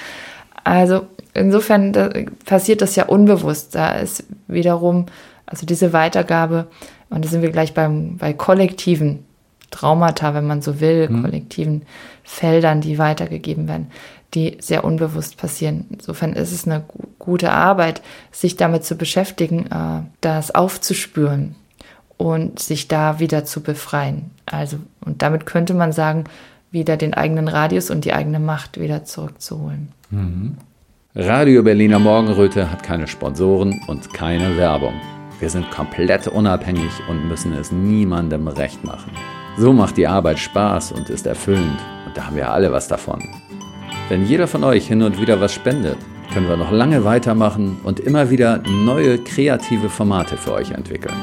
[0.64, 1.02] Also
[1.34, 2.08] insofern da
[2.46, 3.74] passiert das ja unbewusst.
[3.74, 5.04] Da ist wiederum
[5.44, 6.68] also diese Weitergabe
[7.10, 9.26] und da sind wir gleich beim bei kollektiven
[9.70, 11.22] Traumata, wenn man so will, mhm.
[11.22, 11.82] kollektiven
[12.24, 13.90] Feldern, die weitergegeben werden
[14.34, 15.86] die sehr unbewusst passieren.
[15.90, 16.84] Insofern ist es eine
[17.18, 21.54] gute Arbeit, sich damit zu beschäftigen, äh, das aufzuspüren
[22.16, 24.30] und sich da wieder zu befreien.
[24.46, 26.24] Also, und damit könnte man sagen,
[26.70, 29.88] wieder den eigenen Radius und die eigene Macht wieder zurückzuholen.
[30.10, 30.56] Mhm.
[31.14, 34.94] Radio Berliner Morgenröte hat keine Sponsoren und keine Werbung.
[35.40, 39.10] Wir sind komplett unabhängig und müssen es niemandem recht machen.
[39.56, 43.20] So macht die Arbeit Spaß und ist erfüllend und da haben wir alle was davon.
[44.10, 45.96] Wenn jeder von euch hin und wieder was spendet,
[46.34, 51.14] können wir noch lange weitermachen und immer wieder neue kreative Formate für euch entwickeln.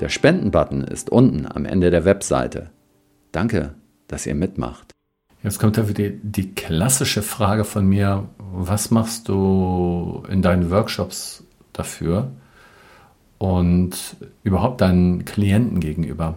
[0.00, 2.70] Der Spenden-Button ist unten am Ende der Webseite.
[3.30, 3.74] Danke,
[4.08, 4.90] dass ihr mitmacht.
[5.44, 11.44] Jetzt kommt da wieder die klassische Frage von mir, was machst du in deinen Workshops
[11.72, 12.32] dafür
[13.38, 16.34] und überhaupt deinen Klienten gegenüber?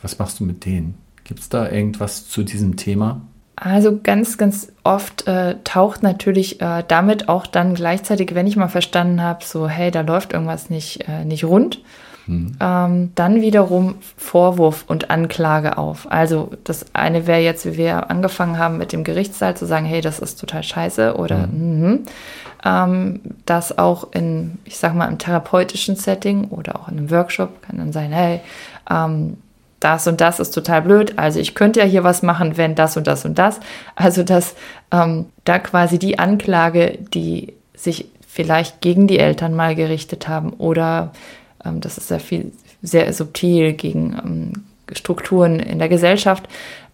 [0.00, 0.94] Was machst du mit denen?
[1.24, 3.20] Gibt es da irgendwas zu diesem Thema?
[3.60, 8.68] Also ganz, ganz oft äh, taucht natürlich äh, damit auch dann gleichzeitig, wenn ich mal
[8.68, 11.80] verstanden habe, so hey, da läuft irgendwas nicht, äh, nicht rund,
[12.26, 12.56] hm.
[12.60, 16.06] ähm, dann wiederum Vorwurf und Anklage auf.
[16.10, 20.02] Also das eine wäre jetzt, wie wir angefangen haben mit dem Gerichtssaal zu sagen, hey,
[20.02, 21.80] das ist total scheiße oder hm.
[21.80, 21.98] mh,
[22.64, 27.62] ähm, das auch in, ich sag mal, im therapeutischen Setting oder auch in einem Workshop
[27.62, 28.40] kann dann sein, hey,
[28.88, 29.38] ähm,
[29.80, 32.96] das und das ist total blöd, also ich könnte ja hier was machen, wenn das
[32.96, 33.60] und das und das.
[33.94, 34.54] Also dass
[34.90, 41.12] ähm, da quasi die Anklage, die sich vielleicht gegen die Eltern mal gerichtet haben oder
[41.64, 44.52] ähm, das ist sehr viel, sehr subtil gegen ähm,
[44.96, 46.48] Strukturen in der Gesellschaft,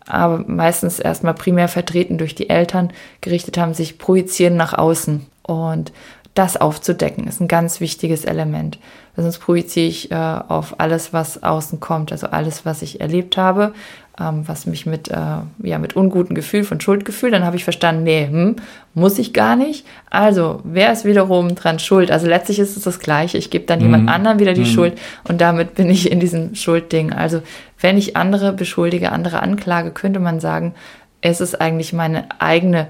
[0.07, 5.27] aber meistens erstmal primär vertreten durch die Eltern gerichtet haben, sich projizieren nach außen.
[5.43, 5.93] Und
[6.35, 8.79] das aufzudecken, ist ein ganz wichtiges Element.
[9.17, 13.73] Sonst projiziere ich äh, auf alles, was außen kommt, also alles, was ich erlebt habe,
[14.21, 15.17] ähm, was mich mit, äh,
[15.63, 18.57] ja, mit unguten Gefühl, von Schuldgefühl, dann habe ich verstanden, nee, hm,
[18.93, 19.87] muss ich gar nicht.
[20.11, 22.11] Also, wer ist wiederum dran schuld?
[22.11, 23.39] Also letztlich ist es das Gleiche.
[23.39, 23.85] Ich gebe dann mhm.
[23.85, 24.67] jemand anderem wieder die mhm.
[24.67, 24.99] Schuld
[25.29, 27.13] und damit bin ich in diesem Schuldding.
[27.13, 27.43] Also,
[27.81, 30.75] wenn ich andere beschuldige, andere anklage, könnte man sagen,
[31.21, 32.89] es ist eigentlich meine eigene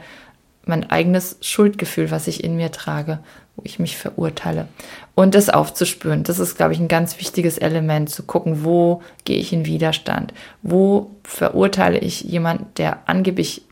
[0.67, 3.19] mein eigenes Schuldgefühl, was ich in mir trage,
[3.57, 4.69] wo ich mich verurteile.
[5.15, 9.37] Und das aufzuspüren, das ist, glaube ich, ein ganz wichtiges Element, zu gucken, wo gehe
[9.39, 13.63] ich in Widerstand, wo verurteile ich jemand, der angeblich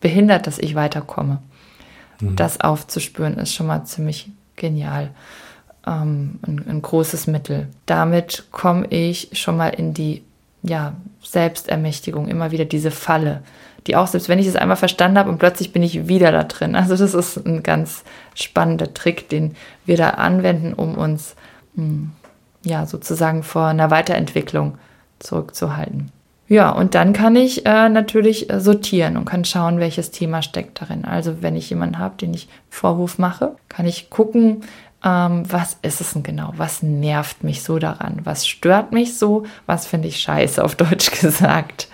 [0.00, 1.40] behindert, dass ich weiterkomme.
[2.20, 2.34] Mhm.
[2.34, 5.10] Das aufzuspüren ist schon mal ziemlich genial.
[5.86, 7.68] Ähm, ein, ein großes Mittel.
[7.86, 10.22] Damit komme ich schon mal in die
[10.62, 13.42] ja, Selbstermächtigung, immer wieder diese Falle
[13.86, 16.44] die auch, selbst wenn ich es einmal verstanden habe und plötzlich bin ich wieder da
[16.44, 16.74] drin.
[16.74, 21.34] Also das ist ein ganz spannender Trick, den wir da anwenden, um uns
[21.74, 22.10] hm,
[22.64, 24.78] ja sozusagen vor einer Weiterentwicklung
[25.18, 26.12] zurückzuhalten.
[26.48, 30.82] Ja, und dann kann ich äh, natürlich äh, sortieren und kann schauen, welches Thema steckt
[30.82, 31.04] darin.
[31.04, 34.62] Also wenn ich jemanden habe, den ich Vorwurf mache, kann ich gucken,
[35.04, 36.52] ähm, was ist es denn genau?
[36.56, 38.22] Was nervt mich so daran?
[38.24, 39.44] Was stört mich so?
[39.66, 41.86] Was finde ich scheiße auf Deutsch gesagt?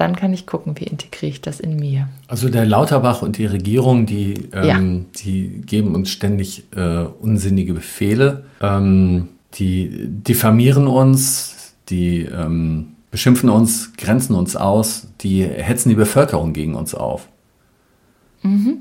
[0.00, 2.08] Dann kann ich gucken, wie integriere ich das in mir.
[2.26, 5.20] Also der Lauterbach und die Regierung, die, ähm, ja.
[5.22, 13.92] die geben uns ständig äh, unsinnige Befehle, ähm, die diffamieren uns, die ähm, beschimpfen uns,
[13.96, 17.28] grenzen uns aus, die hetzen die Bevölkerung gegen uns auf.
[18.42, 18.78] Mhm.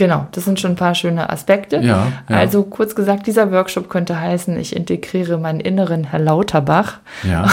[0.00, 1.76] Genau, das sind schon ein paar schöne Aspekte.
[1.76, 7.00] Ja, ja, Also kurz gesagt, dieser Workshop könnte heißen, ich integriere meinen inneren Herr Lauterbach.
[7.22, 7.46] Ja.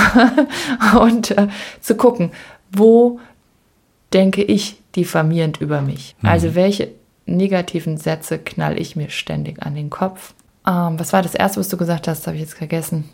[1.02, 1.50] und äh,
[1.82, 2.32] zu gucken,
[2.72, 3.20] wo
[4.14, 6.16] denke ich diffamierend über mich?
[6.22, 6.30] Mhm.
[6.30, 6.90] Also welche
[7.26, 10.34] negativen Sätze knall ich mir ständig an den Kopf?
[10.66, 12.28] Ähm, was war das erste, was du gesagt hast?
[12.28, 13.06] Habe ich jetzt vergessen.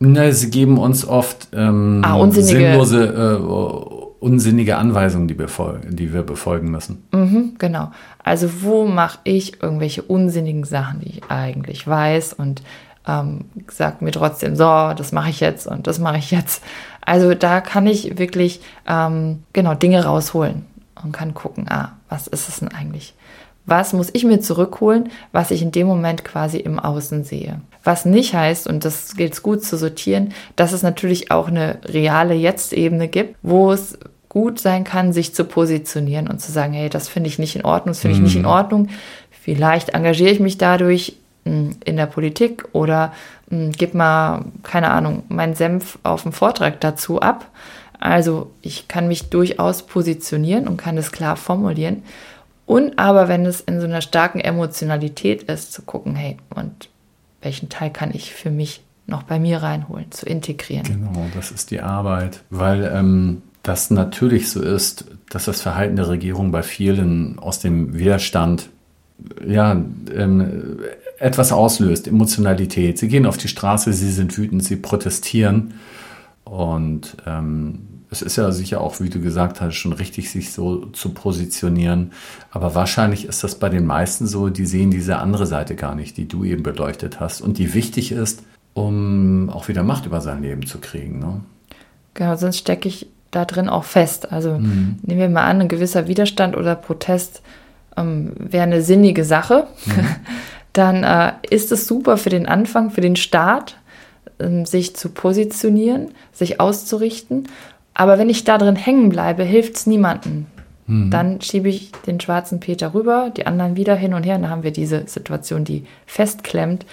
[0.00, 5.48] Na, sie geben uns oft ähm, ah, unsinnige, sinnlose, äh, unsinnige Anweisungen, die wir,
[5.88, 7.02] die wir befolgen müssen.
[7.12, 7.90] Mhm, genau.
[8.22, 12.62] Also wo mache ich irgendwelche unsinnigen Sachen, die ich eigentlich weiß und
[13.08, 16.62] ähm, sagt mir trotzdem, so, das mache ich jetzt und das mache ich jetzt.
[17.08, 20.66] Also da kann ich wirklich ähm, genau Dinge rausholen
[21.02, 23.14] und kann gucken, ah, was ist es denn eigentlich?
[23.64, 27.62] Was muss ich mir zurückholen, was ich in dem Moment quasi im Außen sehe?
[27.82, 31.78] Was nicht heißt, und das gilt es gut zu sortieren, dass es natürlich auch eine
[31.86, 36.90] reale Jetzt-Ebene gibt, wo es gut sein kann, sich zu positionieren und zu sagen, hey,
[36.90, 38.48] das finde ich nicht in Ordnung, das finde ich nicht in mhm.
[38.48, 38.88] Ordnung.
[39.30, 41.16] Vielleicht engagiere ich mich dadurch
[41.84, 43.12] in der Politik oder
[43.48, 47.50] hm, gib mal, keine Ahnung, meinen Senf auf dem Vortrag dazu ab.
[47.98, 52.02] Also ich kann mich durchaus positionieren und kann es klar formulieren.
[52.66, 56.90] Und aber wenn es in so einer starken Emotionalität ist, zu gucken, hey, und
[57.40, 60.84] welchen Teil kann ich für mich noch bei mir reinholen, zu integrieren.
[60.84, 66.08] Genau, das ist die Arbeit, weil ähm, das natürlich so ist, dass das Verhalten der
[66.08, 68.68] Regierung bei vielen aus dem Widerstand
[69.46, 69.72] ja,
[70.14, 70.78] ähm,
[71.18, 72.98] etwas auslöst, Emotionalität.
[72.98, 75.74] Sie gehen auf die Straße, sie sind wütend, sie protestieren
[76.44, 80.86] und ähm, es ist ja sicher auch, wie du gesagt hast, schon richtig, sich so
[80.86, 82.12] zu positionieren.
[82.50, 86.16] Aber wahrscheinlich ist das bei den meisten so, die sehen diese andere Seite gar nicht,
[86.16, 90.42] die du eben beleuchtet hast und die wichtig ist, um auch wieder Macht über sein
[90.42, 91.18] Leben zu kriegen.
[91.18, 91.40] Ne?
[92.14, 94.32] Genau, sonst stecke ich da drin auch fest.
[94.32, 94.98] Also mhm.
[95.02, 97.42] nehmen wir mal an, ein gewisser Widerstand oder Protest
[97.98, 99.66] ähm, wäre eine sinnige Sache.
[99.86, 100.06] Mhm.
[100.72, 103.76] Dann äh, ist es super für den Anfang, für den Start,
[104.38, 107.48] ähm, sich zu positionieren, sich auszurichten
[107.98, 110.46] aber wenn ich da drin hängen bleibe, hilft es niemandem.
[110.86, 111.10] Mhm.
[111.10, 114.36] Dann schiebe ich den schwarzen Peter rüber, die anderen wieder hin und her.
[114.36, 116.86] Und dann haben wir diese Situation, die festklemmt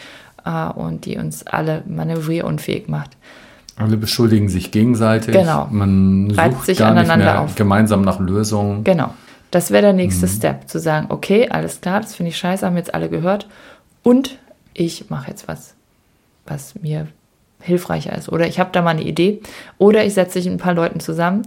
[0.45, 3.11] äh, und die uns alle manövrierunfähig macht.
[3.77, 5.35] Alle beschuldigen sich gegenseitig.
[5.35, 5.67] Genau.
[5.69, 7.55] Man sucht Reibt sich gar aneinander nicht mehr auf.
[7.55, 8.83] gemeinsam nach Lösungen.
[8.83, 9.13] Genau.
[9.55, 10.31] Das wäre der nächste mhm.
[10.31, 13.47] Step, zu sagen, okay, alles klar, das finde ich scheiße, haben jetzt alle gehört.
[14.03, 14.37] Und
[14.73, 15.75] ich mache jetzt was,
[16.45, 17.07] was mir
[17.61, 18.27] hilfreicher ist.
[18.27, 19.41] Oder ich habe da mal eine Idee.
[19.77, 21.43] Oder ich setze mich mit ein paar Leuten zusammen.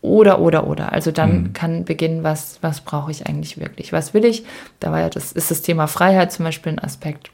[0.00, 0.90] Oder, oder, oder.
[0.90, 1.52] Also dann mhm.
[1.52, 3.92] kann beginnen, was, was brauche ich eigentlich wirklich?
[3.92, 4.44] Was will ich?
[4.80, 7.30] Da war ja das, ist das Thema Freiheit zum Beispiel ein Aspekt.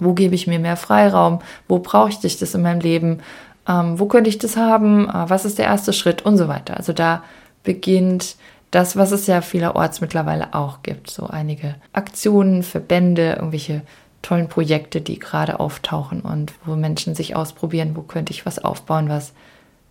[0.00, 1.38] Wo gebe ich mir mehr Freiraum?
[1.68, 3.20] Wo brauche ich das in meinem Leben?
[3.68, 5.08] Ähm, wo könnte ich das haben?
[5.08, 6.26] Äh, was ist der erste Schritt?
[6.26, 6.76] Und so weiter.
[6.76, 7.22] Also da
[7.62, 8.34] beginnt
[8.70, 11.10] das, was es ja vielerorts mittlerweile auch gibt.
[11.10, 13.82] So einige Aktionen, Verbände, irgendwelche
[14.22, 19.08] tollen Projekte, die gerade auftauchen und wo Menschen sich ausprobieren, wo könnte ich was aufbauen,
[19.08, 19.32] was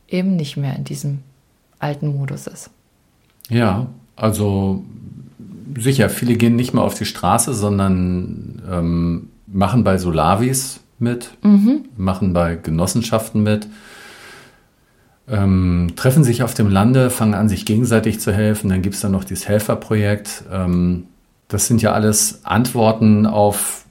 [0.09, 1.19] eben nicht mehr in diesem
[1.79, 2.69] alten Modus ist.
[3.49, 4.83] Ja, also
[5.77, 11.85] sicher, viele gehen nicht mehr auf die Straße, sondern ähm, machen bei Solavis mit, mhm.
[11.97, 13.67] machen bei Genossenschaften mit,
[15.27, 18.69] ähm, treffen sich auf dem Lande, fangen an, sich gegenseitig zu helfen.
[18.69, 20.43] Dann gibt es dann noch dieses Helferprojekt.
[20.51, 21.07] Ähm,
[21.47, 23.85] das sind ja alles Antworten auf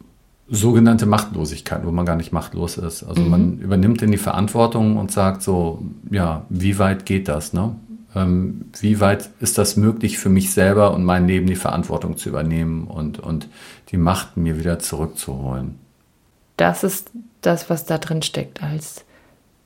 [0.49, 3.03] sogenannte Machtlosigkeit, wo man gar nicht machtlos ist.
[3.03, 3.31] Also mhm.
[3.31, 7.53] man übernimmt dann die Verantwortung und sagt so, ja, wie weit geht das?
[7.53, 7.75] Ne?
[8.15, 12.29] Ähm, wie weit ist das möglich für mich selber und mein Leben die Verantwortung zu
[12.29, 13.49] übernehmen und, und
[13.91, 15.77] die Macht mir wieder zurückzuholen?
[16.57, 19.05] Das ist das, was da drin steckt als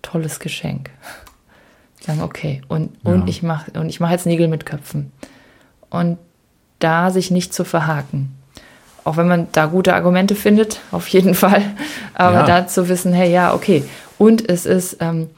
[0.01, 0.91] tolles Geschenk.
[2.01, 3.27] Sagen, okay, und, und ja.
[3.27, 5.13] ich mache und ich mache jetzt Nägel mit Köpfen.
[5.91, 6.19] Und
[6.79, 8.39] da sich nicht zu verhaken
[9.09, 11.63] auch wenn man da gute Argumente findet, auf jeden Fall.
[12.13, 12.47] Aber ja.
[12.47, 13.83] da zu wissen, hey, ja, okay.
[14.19, 15.31] Und es ist ähm,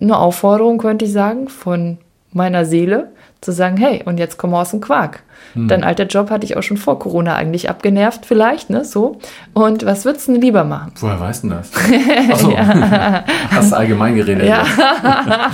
[0.00, 1.98] eine Aufforderung, könnte ich sagen, von
[2.32, 3.10] meiner Seele,
[3.40, 5.22] zu sagen, hey, und jetzt komm aus dem Quark.
[5.52, 5.68] Hm.
[5.68, 9.20] Dein alter Job hatte ich auch schon vor Corona eigentlich abgenervt, vielleicht, ne, so.
[9.54, 10.92] Und was würdest du denn lieber machen?
[10.98, 11.70] Woher weißt du das?
[12.30, 13.24] Achso, ja.
[13.50, 14.46] hast allgemein geredet.
[14.46, 14.64] Ja.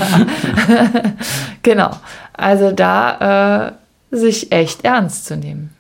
[1.63, 1.91] genau.
[2.33, 3.69] Also da
[4.11, 5.71] äh, sich echt ernst zu nehmen.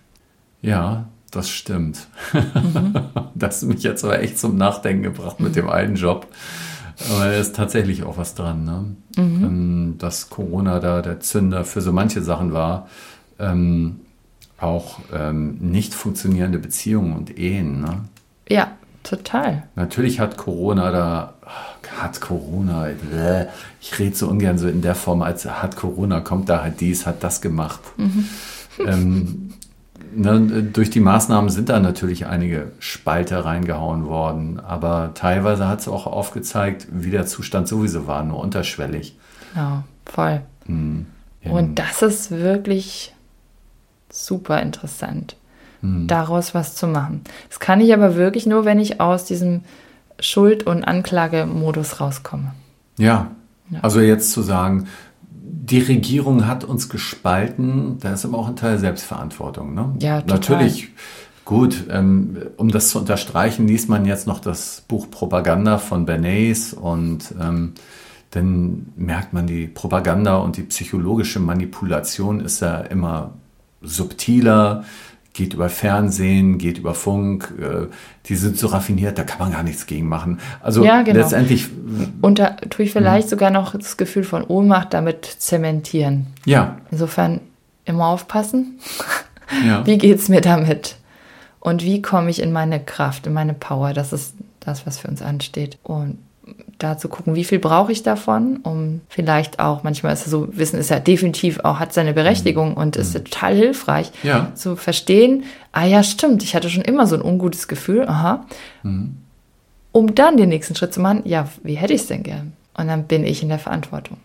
[0.60, 2.06] Ja, das stimmt.
[2.32, 2.94] Mhm.
[3.34, 6.26] das hat mich jetzt aber echt zum Nachdenken gebracht mit dem alten Job.
[7.10, 8.84] Aber da ist tatsächlich auch was dran, ne?
[9.16, 9.44] Mhm.
[9.44, 12.88] Ähm, dass Corona da der Zünder für so manche Sachen war.
[13.38, 14.00] Ähm,
[14.58, 17.80] auch ähm, nicht funktionierende Beziehungen und Ehen.
[17.80, 18.00] Ne?
[18.48, 19.64] Ja, total.
[19.76, 21.34] Natürlich hat Corona da,
[21.98, 22.88] hat Corona,
[23.80, 27.06] ich rede so ungern so in der Form, als hat Corona, kommt da halt dies,
[27.06, 27.80] hat das gemacht.
[27.96, 28.28] Mhm.
[28.86, 29.53] Ähm,
[30.14, 35.88] ne, durch die Maßnahmen sind da natürlich einige Spalte reingehauen worden, aber teilweise hat es
[35.88, 39.16] auch aufgezeigt, wie der Zustand sowieso war, nur unterschwellig.
[39.52, 40.40] Genau, voll.
[40.66, 41.06] Mhm.
[41.44, 43.14] Und das ist wirklich
[44.10, 45.36] super interessant,
[45.82, 46.06] mhm.
[46.06, 47.22] daraus was zu machen.
[47.48, 49.62] Das kann ich aber wirklich nur, wenn ich aus diesem
[50.20, 52.54] Schuld- und Anklagemodus rauskomme.
[52.96, 53.30] Ja.
[53.70, 53.80] ja.
[53.82, 54.86] Also jetzt zu sagen,
[55.62, 59.74] die Regierung hat uns gespalten, da ist aber auch ein Teil Selbstverantwortung.
[59.74, 59.94] Ne?
[60.00, 60.38] Ja, total.
[60.38, 60.90] Natürlich
[61.44, 66.72] Gut, ähm, um das zu unterstreichen, liest man jetzt noch das Buch Propaganda von Bernays
[66.72, 67.74] und ähm,
[68.30, 73.32] dann merkt man, die Propaganda und die psychologische Manipulation ist ja immer
[73.82, 74.84] subtiler,
[75.34, 77.88] geht über Fernsehen, geht über Funk, äh,
[78.26, 80.38] die sind so raffiniert, da kann man gar nichts gegen machen.
[80.62, 81.18] Also Ja, genau.
[81.20, 81.68] letztendlich,
[82.22, 86.28] Und da tue ich vielleicht sogar noch das Gefühl von Ohnmacht damit zementieren.
[86.46, 87.40] ja, Insofern
[87.84, 88.78] immer aufpassen.
[89.66, 89.84] ja.
[89.86, 90.96] Wie geht's mir damit?
[91.60, 93.92] Und wie komme ich in meine Kraft, in meine Power?
[93.94, 95.78] Das ist das, was für uns ansteht.
[95.82, 96.18] Und
[96.78, 100.48] da zu gucken, wie viel brauche ich davon, um vielleicht auch, manchmal ist es so,
[100.50, 104.52] Wissen ist ja definitiv auch, hat seine Berechtigung und ist total hilfreich, Ja.
[104.54, 108.44] zu verstehen, ah ja, stimmt, ich hatte schon immer so ein ungutes Gefühl, aha,
[109.92, 112.52] um dann den nächsten Schritt zu machen, ja, wie hätte ich es denn gern?
[112.76, 114.16] Und dann bin ich in der Verantwortung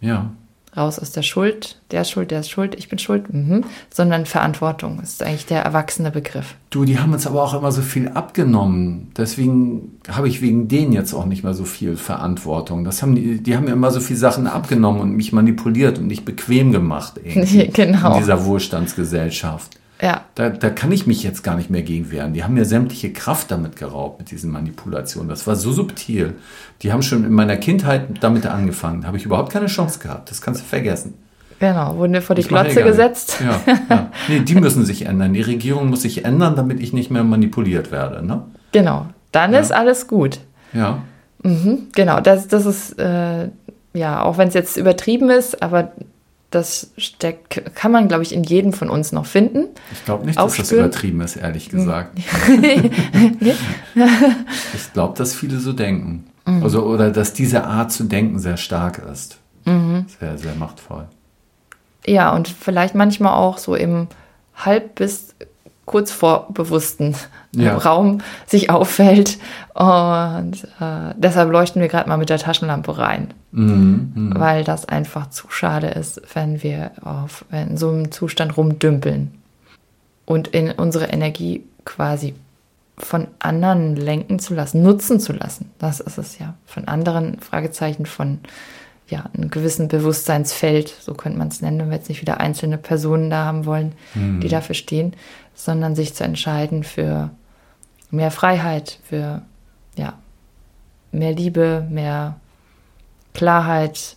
[0.00, 0.30] ja.
[0.78, 3.64] Raus aus der Schuld, der ist schuld, der ist schuld, ich bin schuld, mhm.
[3.92, 6.54] sondern Verantwortung ist eigentlich der erwachsene Begriff.
[6.70, 9.10] Du, die haben uns aber auch immer so viel abgenommen.
[9.16, 12.84] Deswegen habe ich wegen denen jetzt auch nicht mehr so viel Verantwortung.
[12.84, 16.06] Das haben die, die haben mir immer so viele Sachen abgenommen und mich manipuliert und
[16.06, 18.12] mich bequem gemacht irgendwie Genau.
[18.12, 19.78] in dieser Wohlstandsgesellschaft.
[20.00, 22.32] Ja, Da, da kann ich mich jetzt gar nicht mehr gegen wehren.
[22.32, 25.28] Die haben mir sämtliche Kraft damit geraubt, mit diesen Manipulationen.
[25.28, 26.34] Das war so subtil.
[26.82, 29.00] Die haben schon in meiner Kindheit damit angefangen.
[29.02, 30.30] Da habe ich überhaupt keine Chance gehabt.
[30.30, 31.14] Das kannst du vergessen.
[31.58, 32.84] genau, wurden wir vor die nicht.
[32.84, 33.38] gesetzt.
[33.44, 34.12] Ja, ja.
[34.28, 35.32] Nee, die müssen sich ändern.
[35.32, 38.24] Die Regierung muss sich ändern, damit ich nicht mehr manipuliert werde.
[38.24, 38.42] Ne?
[38.70, 39.58] Genau, dann Ja.
[39.58, 40.38] ist alles gut.
[40.72, 41.02] Ja.
[41.42, 41.88] Mhm.
[41.96, 43.48] Genau, das, das ist, äh,
[43.94, 45.90] ja, auch wenn es jetzt übertrieben ist, aber
[46.50, 49.66] das steckt, kann man, glaube ich, in jedem von uns noch finden.
[49.92, 50.86] Ich glaube nicht, dass das Aufspüren.
[50.86, 52.18] übertrieben ist, ehrlich gesagt.
[54.74, 56.26] ich glaube, dass viele so denken.
[56.46, 56.62] Mhm.
[56.62, 59.38] Also, oder dass diese Art zu denken sehr stark ist.
[59.66, 60.06] Mhm.
[60.18, 61.06] Sehr, sehr machtvoll.
[62.06, 64.08] Ja, und vielleicht manchmal auch so im
[64.56, 65.34] halb bis
[65.84, 67.14] kurz vor bewussten
[67.52, 67.76] Ja.
[67.78, 69.38] Raum sich auffällt.
[69.74, 74.34] Und äh, deshalb leuchten wir gerade mal mit der Taschenlampe rein, Mhm.
[74.36, 79.32] weil das einfach zu schade ist, wenn wir auf, in so einem Zustand rumdümpeln
[80.26, 82.34] und in unsere Energie quasi
[82.98, 85.70] von anderen lenken zu lassen, nutzen zu lassen.
[85.78, 86.54] Das ist es ja.
[86.66, 88.40] Von anderen Fragezeichen von
[89.08, 92.76] ja, einem gewissen Bewusstseinsfeld, so könnte man es nennen, wenn wir jetzt nicht wieder einzelne
[92.76, 95.14] Personen da haben wollen, die dafür stehen,
[95.58, 97.30] sondern sich zu entscheiden für
[98.12, 99.42] mehr Freiheit, für
[99.96, 100.14] ja,
[101.10, 102.36] mehr Liebe, mehr
[103.34, 104.16] Klarheit,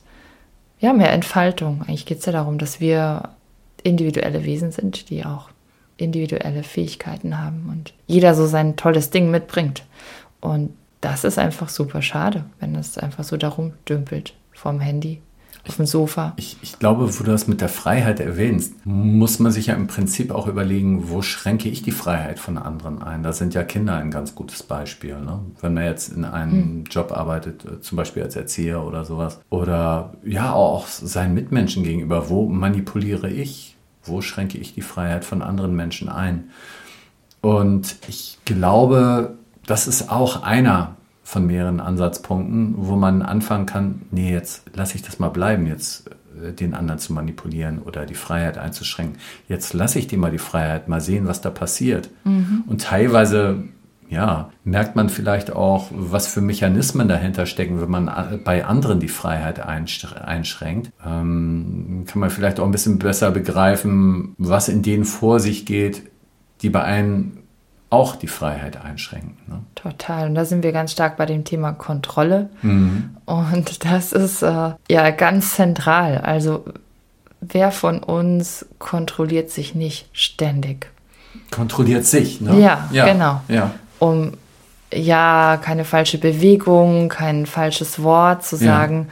[0.80, 1.82] ja, mehr Entfaltung.
[1.82, 3.30] Eigentlich geht es ja darum, dass wir
[3.82, 5.50] individuelle Wesen sind, die auch
[5.98, 9.84] individuelle Fähigkeiten haben und jeder so sein tolles Ding mitbringt.
[10.42, 15.22] Und das ist einfach super schade, wenn es einfach so darum dümpelt vom Handy
[15.68, 16.34] auf dem Sofa.
[16.38, 19.88] Ich, ich glaube, wo du das mit der Freiheit erwähnst, muss man sich ja im
[19.88, 23.24] Prinzip auch überlegen, wo schränke ich die Freiheit von anderen ein?
[23.24, 25.20] Da sind ja Kinder ein ganz gutes Beispiel.
[25.20, 25.40] Ne?
[25.62, 30.14] Wenn man jetzt in einem Job arbeitet, äh, zum Beispiel als Erzieher oder sowas, oder
[30.24, 33.78] ja, auch seinen Mitmenschen gegenüber, wo manipuliere ich?
[34.04, 36.50] Wo schränke ich die Freiheit von anderen Menschen ein?
[37.42, 40.96] Und ich glaube, das ist auch einer
[41.32, 46.10] von mehreren Ansatzpunkten, wo man anfangen kann, nee, jetzt lasse ich das mal bleiben, jetzt
[46.44, 49.18] äh, den anderen zu manipulieren oder die Freiheit einzuschränken.
[49.48, 52.10] Jetzt lasse ich dir mal die Freiheit, mal sehen, was da passiert.
[52.68, 53.64] Und teilweise,
[54.10, 59.00] ja, merkt man vielleicht auch, was für Mechanismen dahinter stecken, wenn man a- bei anderen
[59.00, 60.92] die Freiheit einsch- einschränkt.
[61.06, 66.04] Ähm, kann man vielleicht auch ein bisschen besser begreifen, was in denen vor sich geht,
[66.62, 67.38] die bei einem
[67.92, 69.38] auch die Freiheit einschränken.
[69.48, 69.60] Ne?
[69.76, 70.28] Total.
[70.28, 72.50] Und da sind wir ganz stark bei dem Thema Kontrolle.
[72.64, 76.18] Und das ist äh, ja ganz zentral.
[76.20, 76.64] Also
[77.42, 80.90] wer von uns kontrolliert sich nicht ständig?
[81.52, 82.60] Kontrolliert sich, ne?
[82.60, 83.42] Ja, genau.
[83.50, 83.72] Ja.
[84.00, 84.34] um
[84.94, 88.62] ja keine falsche Bewegung, kein falsches Wort zu Ja.
[88.62, 89.10] sagen.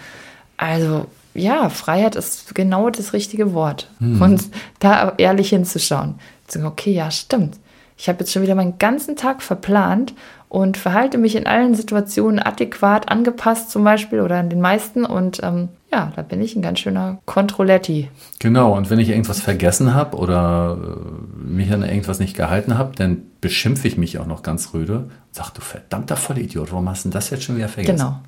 [0.56, 3.89] Also ja, Freiheit ist genau das richtige Wort.
[3.99, 4.22] Hm.
[4.22, 4.43] Und
[4.80, 6.16] da ehrlich hinzuschauen.
[6.47, 7.58] Zu sagen, okay, ja, stimmt.
[8.00, 10.14] Ich habe jetzt schon wieder meinen ganzen Tag verplant
[10.47, 15.04] und verhalte mich in allen Situationen adäquat angepasst zum Beispiel oder in den meisten.
[15.04, 18.10] Und ähm, ja, da bin ich ein ganz schöner Kontrolletti.
[18.39, 22.95] Genau, und wenn ich irgendwas vergessen habe oder äh, mich an irgendwas nicht gehalten habe,
[22.95, 27.04] dann beschimpfe ich mich auch noch ganz rüde und sage, du verdammter Vollidiot, warum hast
[27.04, 27.97] du das jetzt schon wieder vergessen?
[27.97, 28.22] Genau.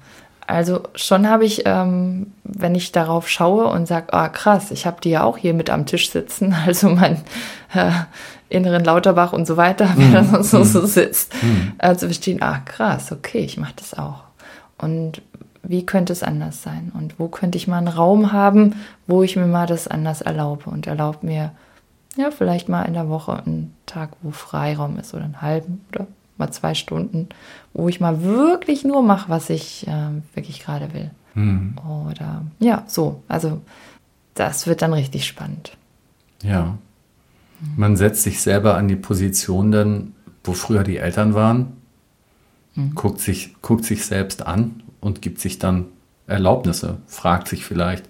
[0.51, 4.99] Also schon habe ich, ähm, wenn ich darauf schaue und sage, ah krass, ich habe
[5.01, 7.21] die ja auch hier mit am Tisch sitzen, also mein
[7.73, 7.91] äh,
[8.49, 11.33] inneren Lauterbach und so weiter, wer da sonst so, so sitzt,
[11.77, 14.23] äh, zu verstehen, ah krass, okay, ich mache das auch.
[14.77, 15.21] Und
[15.63, 16.91] wie könnte es anders sein?
[16.93, 18.75] Und wo könnte ich mal einen Raum haben,
[19.07, 20.69] wo ich mir mal das anders erlaube?
[20.69, 21.51] Und erlaube mir,
[22.17, 26.07] Ja, vielleicht mal in der Woche einen Tag, wo Freiraum ist oder einen halben oder
[26.41, 27.29] mal zwei Stunden,
[27.73, 31.09] wo ich mal wirklich nur mache, was ich äh, wirklich gerade will.
[31.35, 31.75] Mhm.
[32.09, 33.23] Oder ja, so.
[33.29, 33.61] Also
[34.33, 35.77] das wird dann richtig spannend.
[36.43, 36.77] Ja.
[37.77, 40.13] Man setzt sich selber an die Position dann,
[40.43, 41.77] wo früher die Eltern waren,
[42.75, 42.95] Mhm.
[42.95, 45.85] guckt, sich, guckt sich selbst an und gibt sich dann
[46.27, 48.05] Erlaubnisse, fragt sich vielleicht,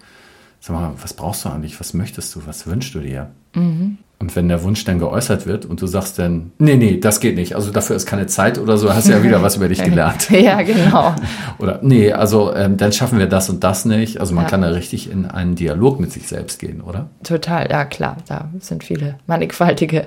[0.59, 3.32] sag mal, was brauchst du eigentlich, was möchtest du, was wünschst du dir?
[3.55, 3.97] Mhm.
[4.22, 7.36] Und wenn der Wunsch dann geäußert wird und du sagst dann, nee, nee, das geht
[7.36, 9.84] nicht, also dafür ist keine Zeit oder so, hast du ja wieder was über dich
[9.84, 10.30] gelernt.
[10.30, 11.15] Ja, genau.
[11.59, 14.19] Oder nee, also ähm, dann schaffen wir das und das nicht.
[14.19, 14.49] Also man Ja.
[14.49, 17.09] kann da richtig in einen Dialog mit sich selbst gehen, oder?
[17.24, 20.05] Total, ja klar, da sind viele mannigfaltige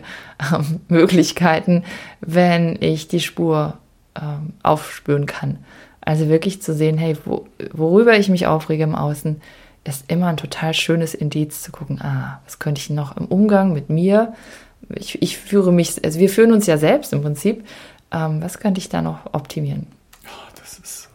[0.53, 1.83] ähm, Möglichkeiten,
[2.21, 3.75] wenn ich die Spur
[4.21, 5.59] ähm, aufspüren kann.
[6.01, 9.41] Also wirklich zu sehen, hey, wo, worüber ich mich aufrege im Außen,
[9.85, 13.73] ist immer ein total schönes Indiz zu gucken, ah, was könnte ich noch im Umgang
[13.73, 14.35] mit mir,
[14.91, 17.65] ich, ich führe mich, also wir führen uns ja selbst im Prinzip,
[18.11, 19.87] ähm, was könnte ich da noch optimieren?
[20.61, 21.09] Das ist so.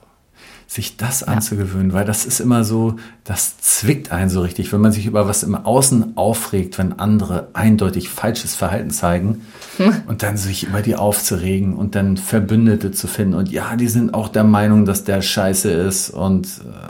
[0.68, 4.92] Sich das anzugewöhnen, weil das ist immer so, das zwickt einen so richtig, wenn man
[4.92, 9.48] sich über was im Außen aufregt, wenn andere eindeutig falsches Verhalten zeigen
[10.08, 14.14] und dann sich über die aufzuregen und dann Verbündete zu finden und ja, die sind
[14.14, 16.90] auch der Meinung, dass der scheiße ist und äh,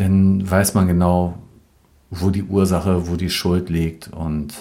[0.00, 1.34] dann weiß man genau,
[2.10, 4.52] wo die Ursache, wo die Schuld liegt und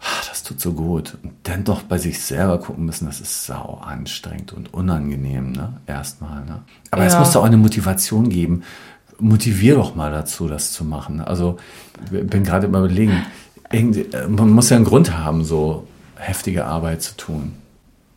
[0.00, 1.16] ah, das tut so gut.
[1.22, 5.74] Und dann doch bei sich selber gucken müssen, das ist sau anstrengend und unangenehm, ne?
[5.86, 6.62] Erstmal, ne?
[6.90, 7.18] Aber es Ja.
[7.20, 8.62] muss da auch eine Motivation geben.
[9.18, 11.20] Motivier doch mal dazu, das zu machen.
[11.20, 11.56] Also,
[12.12, 13.24] ich bin gerade immer überlegen,
[13.70, 13.82] äh,
[14.28, 15.86] man muss ja einen Grund haben, so
[16.16, 17.52] heftige Arbeit zu tun.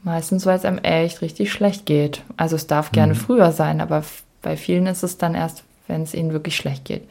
[0.03, 2.23] Meistens, weil es einem echt richtig schlecht geht.
[2.37, 4.03] Also es darf gerne früher sein, aber
[4.41, 7.03] bei vielen ist es dann erst, wenn es ihnen wirklich schlecht geht.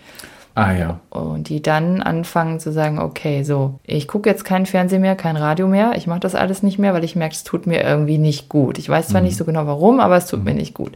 [0.54, 1.00] Ah ja.
[1.10, 5.36] Und die dann anfangen zu sagen, okay, so, ich gucke jetzt kein Fernsehen mehr, kein
[5.36, 8.16] Radio mehr, ich mache das alles nicht mehr, weil ich merke, es tut mir irgendwie
[8.16, 8.78] nicht gut.
[8.78, 10.92] Ich weiß zwar nicht so genau warum, aber es tut mir nicht gut.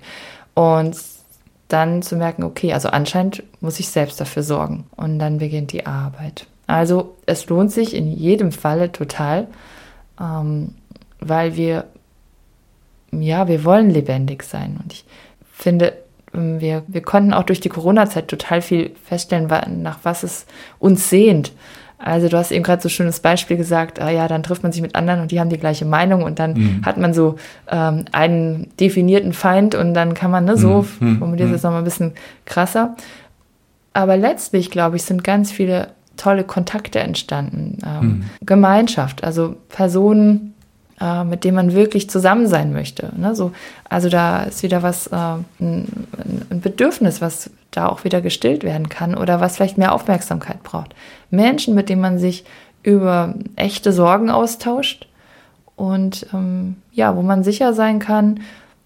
[0.54, 0.96] Und
[1.68, 4.86] dann zu merken, okay, also anscheinend muss ich selbst dafür sorgen.
[4.96, 6.46] Und dann beginnt die Arbeit.
[6.66, 9.46] Also es lohnt sich in jedem Falle total,
[10.18, 10.74] ähm,
[11.20, 11.84] weil wir,
[13.12, 14.80] ja, wir wollen lebendig sein.
[14.82, 15.04] Und ich
[15.52, 15.92] finde,
[16.32, 19.48] wir, wir konnten auch durch die Corona-Zeit total viel feststellen,
[19.82, 20.46] nach was es
[20.78, 21.52] uns sehnt.
[22.02, 24.72] Also du hast eben gerade so ein schönes Beispiel gesagt, ah ja, dann trifft man
[24.72, 27.36] sich mit anderen und die haben die gleiche Meinung und dann hat man so
[27.68, 31.18] ähm, einen definierten Feind und dann kann man, ne, so, Mhm.
[31.18, 32.12] formuliert es nochmal ein bisschen
[32.46, 32.96] krasser.
[33.92, 37.78] Aber letztlich, glaube ich, sind ganz viele tolle Kontakte entstanden.
[37.84, 40.54] Ähm, Gemeinschaft, also Personen,
[41.00, 43.10] äh, mit denen man wirklich zusammen sein möchte.
[43.16, 43.34] Ne?
[43.34, 43.52] So,
[43.88, 45.46] also da ist wieder was, äh, ein,
[46.50, 50.94] ein Bedürfnis, was da auch wieder gestillt werden kann oder was vielleicht mehr Aufmerksamkeit braucht.
[51.30, 52.44] Menschen, mit denen man sich
[52.82, 55.06] über echte Sorgen austauscht
[55.76, 58.40] und ähm, ja, wo man sicher sein kann,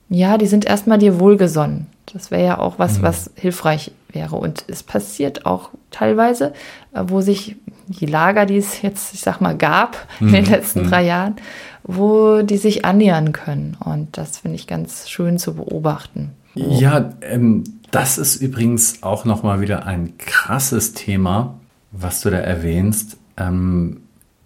[0.09, 1.87] ja, die sind erstmal dir wohlgesonnen.
[2.13, 4.37] Das wäre ja auch was, was hilfreich wäre.
[4.37, 6.53] Und es passiert auch teilweise,
[6.93, 7.57] äh, wo sich
[7.87, 11.37] die Lager, die es jetzt, ich sag mal, gab in den letzten drei Jahren,
[11.85, 13.77] wo die sich annähern können.
[13.79, 16.33] Und das finde ich ganz schön zu beobachten.
[16.55, 21.59] Ja, ähm, das ist übrigens auch nochmal wieder ein krasses Thema,
[21.93, 23.19] was du da erwähnst.
[23.37, 24.01] Ähm,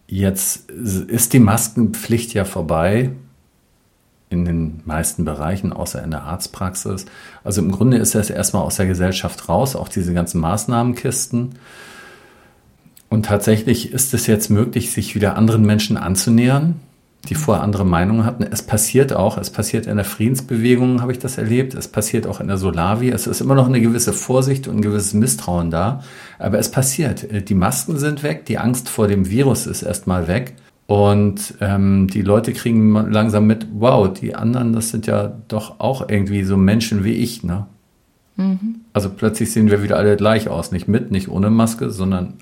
[0.07, 3.11] jetzt ist die Maskenpflicht ja vorbei
[4.31, 7.07] in den meisten Bereichen, außer in der Arztpraxis.
[7.45, 11.55] Also im Grunde ist das erstmal aus der Gesellschaft raus, auch diese ganzen Maßnahmenkisten.
[13.09, 16.81] Und tatsächlich ist es jetzt möglich, sich wieder anderen Menschen anzunähern,
[17.27, 18.45] die vorher andere Meinungen hatten.
[18.45, 21.75] Es passiert auch, es passiert in der Friedensbewegung, habe ich das erlebt.
[21.75, 23.11] Es passiert auch in der Solavi.
[23.11, 26.03] Es ist immer noch eine gewisse Vorsicht und ein gewisses Misstrauen da.
[26.39, 27.27] Aber es passiert.
[27.49, 30.55] Die Masken sind weg, die Angst vor dem Virus ist erstmal weg.
[30.87, 36.09] Und ähm, die Leute kriegen langsam mit, wow, die anderen, das sind ja doch auch
[36.09, 37.45] irgendwie so Menschen wie ich.
[37.45, 37.67] Ne?
[38.95, 40.73] Also plötzlich sehen wir wieder alle gleich aus.
[40.73, 42.35] Nicht mit, nicht ohne Maske, sondern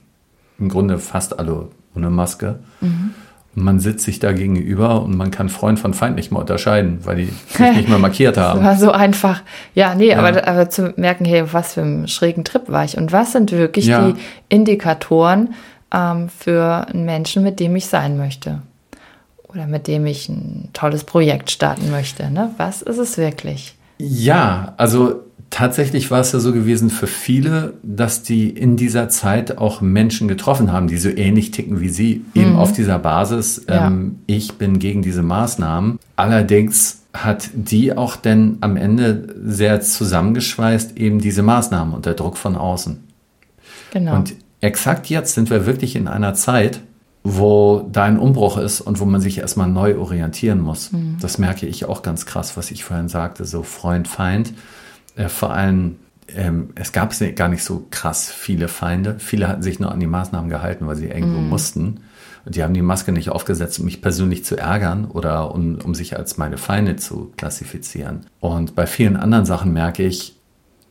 [0.61, 2.61] im Grunde fast alle ohne Maske.
[2.81, 3.15] Und
[3.59, 7.17] man sitzt sich da gegenüber und man kann Freund von Feind nicht mehr unterscheiden, weil
[7.17, 8.63] die sich nicht mehr markiert Das haben.
[8.63, 9.43] war so einfach.
[9.75, 13.13] Ja, nee, Aber, aber zu merken, hey, was für einem schrägen Trip war ich und
[13.13, 14.11] was sind wirklich Ja.
[14.13, 14.15] die
[14.51, 15.55] Indikatoren
[15.93, 18.61] ähm, für einen Menschen, mit dem ich sein möchte
[19.49, 22.31] oder mit dem ich ein tolles Projekt starten möchte.
[22.31, 22.51] Ne?
[22.59, 23.75] Was ist es wirklich?
[23.99, 25.23] Ja, also
[25.57, 30.29] tatsächlich war es ja so gewesen für viele, dass die in dieser Zeit auch Menschen
[30.29, 33.87] getroffen haben, die so ähnlich ticken wie sie, eben auf dieser Basis, Ja.
[33.87, 35.99] ähm, ich bin gegen diese Maßnahmen.
[36.15, 42.37] Allerdings hat die auch denn am Ende sehr zusammengeschweißt, eben diese Maßnahmen und der Druck
[42.37, 43.03] von außen.
[43.93, 44.15] Genau.
[44.15, 46.81] Und exakt jetzt sind wir wirklich in einer Zeit,
[47.25, 50.93] wo da ein Umbruch ist und wo man sich erstmal neu orientieren muss.
[50.93, 51.17] Mhm.
[51.23, 54.53] Das merke ich auch ganz krass, was ich vorhin sagte, so Freund, Feind.
[55.17, 55.97] Äh, vor allem,
[56.29, 59.17] ähm, es gab gar nicht so krass viele Feinde.
[59.19, 61.49] Viele hatten sich nur an die Maßnahmen gehalten, weil sie irgendwo mhm.
[61.49, 62.01] mussten.
[62.45, 65.95] Und die haben die Maske nicht aufgesetzt, um mich persönlich zu ärgern oder um, um
[65.95, 68.27] sich als meine Feinde zu klassifizieren.
[68.39, 70.35] Und bei vielen anderen Sachen merke ich,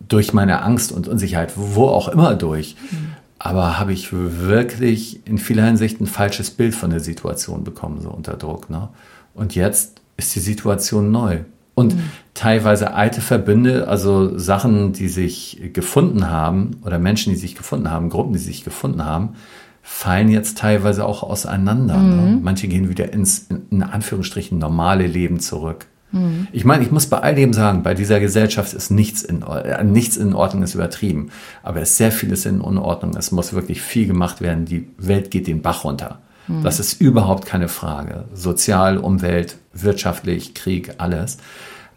[0.08, 3.16] durch meine Angst und Unsicherheit, wo auch immer durch, mhm
[3.46, 8.10] aber habe ich wirklich in vieler Hinsicht ein falsches Bild von der Situation bekommen, so
[8.10, 8.70] unter Druck.
[8.70, 8.90] Ne?
[9.34, 11.42] Und jetzt ist die Situation neu.
[11.76, 12.00] Und mhm.
[12.34, 18.10] teilweise alte Verbünde, also Sachen, die sich gefunden haben oder Menschen, die sich gefunden haben,
[18.10, 19.36] Gruppen, die sich gefunden haben,
[19.84, 21.98] fallen jetzt teilweise auch auseinander.
[21.98, 22.22] Ne?
[22.22, 22.32] Mhm.
[22.32, 22.40] Ne?
[22.42, 25.88] Manche gehen wieder ins, in Anführungsstrichen, normale Leben zurück.
[26.12, 26.48] Mhm.
[26.54, 29.84] Ich meine, ich muss bei all dem sagen, bei dieser Gesellschaft ist nichts in, äh,
[29.84, 31.30] nichts in Ordnung, ist übertrieben.
[31.62, 33.16] Aber es ist sehr vieles in Unordnung.
[33.18, 34.66] Es muss wirklich viel gemacht werden.
[34.66, 36.20] Die Welt geht den Bach runter.
[36.48, 36.64] Mhm.
[36.64, 38.26] Das ist überhaupt keine Frage.
[38.34, 41.38] Sozial, Umwelt, wirtschaftlich, Krieg, alles.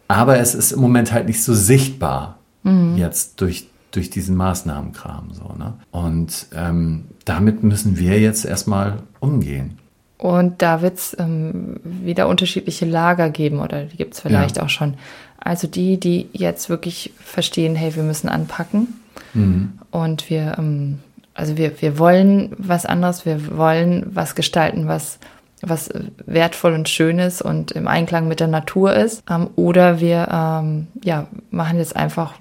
[0.07, 2.97] Aber es ist im Moment halt nicht so sichtbar mhm.
[2.97, 5.31] jetzt durch, durch diesen Maßnahmenkram.
[5.33, 5.73] So, ne?
[5.91, 9.77] Und ähm, damit müssen wir jetzt erstmal umgehen.
[10.17, 14.63] Und da wird es ähm, wieder unterschiedliche Lager geben oder die gibt es vielleicht ja.
[14.63, 14.95] auch schon.
[15.39, 18.99] Also die, die jetzt wirklich verstehen, hey, wir müssen anpacken
[19.33, 19.79] mhm.
[19.91, 20.99] und wir, ähm,
[21.39, 25.19] also wir, wir wollen was anderes, wir wollen was gestalten, was,
[25.61, 25.89] was
[26.25, 29.23] wertvoll und schön ist und im Einklang mit der Natur ist.
[29.29, 32.33] Ähm, oder wir ähm, ja, machen jetzt einfach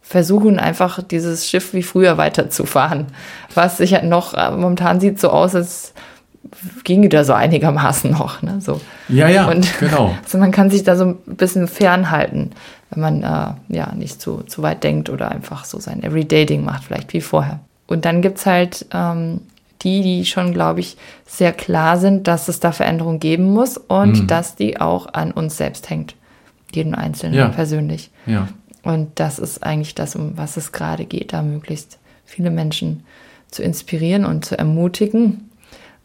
[0.00, 3.06] versuchen einfach dieses Schiff wie früher weiterzufahren.
[3.54, 5.92] Was sich ja noch äh, momentan sieht so aus, als
[6.84, 8.42] ginge da so einigermaßen noch.
[8.42, 8.60] Ne?
[8.60, 8.80] So.
[9.08, 10.16] Ja, ja, und, genau.
[10.24, 12.50] Also man kann sich da so ein bisschen fernhalten,
[12.90, 16.84] wenn man äh, ja nicht zu, zu weit denkt oder einfach so sein Everyday-Ding macht,
[16.84, 17.60] vielleicht wie vorher.
[17.90, 19.40] Und dann gibt es halt ähm,
[19.82, 24.22] die, die schon, glaube ich, sehr klar sind, dass es da Veränderungen geben muss und
[24.22, 24.26] mhm.
[24.28, 26.14] dass die auch an uns selbst hängt.
[26.72, 27.48] Jeden Einzelnen ja.
[27.48, 28.10] persönlich.
[28.26, 28.48] Ja.
[28.82, 33.04] Und das ist eigentlich das, um was es gerade geht, da möglichst viele Menschen
[33.50, 35.50] zu inspirieren und zu ermutigen,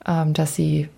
[0.07, 0.89] ähm, dass sie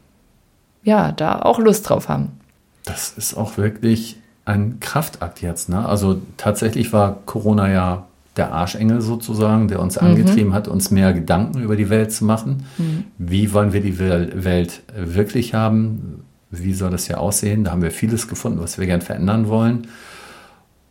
[0.83, 2.39] ja da auch Lust drauf haben.
[2.85, 4.15] Das ist auch wirklich
[4.45, 5.67] ein Kraftakt jetzt.
[5.67, 5.85] Ne?
[5.85, 8.07] Also tatsächlich war Corona ja
[8.37, 10.07] der Arschengel sozusagen, der uns mhm.
[10.07, 12.63] angetrieben hat, uns mehr Gedanken über die Welt zu machen.
[12.77, 13.05] Mhm.
[13.17, 16.23] Wie wollen wir die Welt wirklich haben?
[16.49, 17.63] Wie soll das hier aussehen?
[17.63, 19.87] Da haben wir vieles gefunden, was wir gern verändern wollen.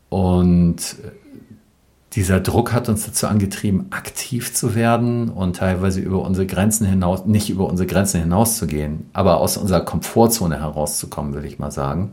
[0.09, 0.97] Und
[2.13, 7.27] dieser Druck hat uns dazu angetrieben, aktiv zu werden und teilweise über unsere Grenzen hinaus,
[7.27, 12.13] nicht über unsere Grenzen hinauszugehen, aber aus unserer Komfortzone herauszukommen, will ich mal sagen.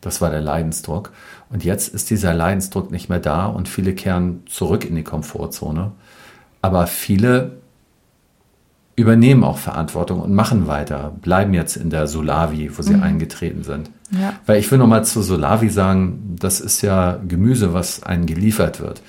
[0.00, 1.12] Das war der Leidensdruck.
[1.52, 5.92] Und jetzt ist dieser Leidensdruck nicht mehr da und viele kehren zurück in die Komfortzone.
[6.62, 7.58] Aber viele
[8.96, 13.02] übernehmen auch Verantwortung und machen weiter, bleiben jetzt in der Solavi, wo sie mhm.
[13.02, 13.90] eingetreten sind.
[14.10, 14.34] Ja.
[14.46, 18.80] Weil ich will noch mal zu Solavi sagen, das ist ja Gemüse, was einem geliefert
[18.80, 19.02] wird.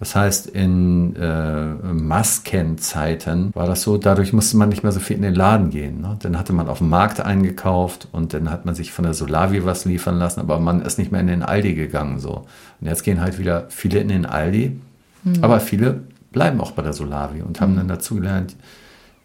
[0.00, 5.16] Das heißt, in äh, Maskenzeiten war das so, dadurch musste man nicht mehr so viel
[5.16, 6.00] in den Laden gehen.
[6.00, 6.16] Ne?
[6.22, 9.66] Dann hatte man auf dem Markt eingekauft und dann hat man sich von der Solavi
[9.66, 12.18] was liefern lassen, aber man ist nicht mehr in den Aldi gegangen.
[12.18, 12.46] So.
[12.80, 14.80] Und jetzt gehen halt wieder viele in den Aldi,
[15.22, 15.44] mhm.
[15.44, 16.00] aber viele
[16.32, 17.78] bleiben auch bei der Solavi und haben mhm.
[17.78, 18.56] dann dazu gelernt,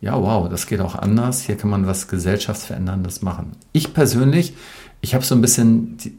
[0.01, 1.41] ja, wow, das geht auch anders.
[1.41, 3.53] Hier kann man was gesellschaftsveränderndes machen.
[3.71, 4.53] Ich persönlich,
[4.99, 6.17] ich habe so ein bisschen, die,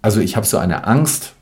[0.00, 1.35] also ich habe so eine Angst,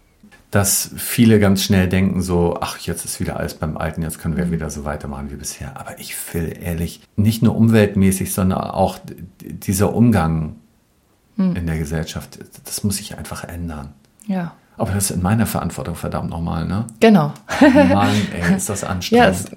[0.55, 4.37] dass viele ganz schnell denken so, ach, jetzt ist wieder alles beim Alten, jetzt können
[4.37, 5.81] wir wieder so weitermachen wie bisher.
[5.81, 8.99] Aber ich will ehrlich, nicht nur umweltmäßig, sondern auch
[9.41, 10.55] dieser Umgang
[11.37, 11.57] hm.
[11.57, 13.95] in der Gesellschaft, das muss sich einfach ändern.
[14.29, 14.53] Ja.
[14.77, 16.87] Aber das ist in meiner Verantwortung, verdammt nochmal, ne?
[17.01, 17.33] Genau.
[17.61, 19.25] Mann, ey, ist das anstrengend.
[19.25, 19.51] Ja, ist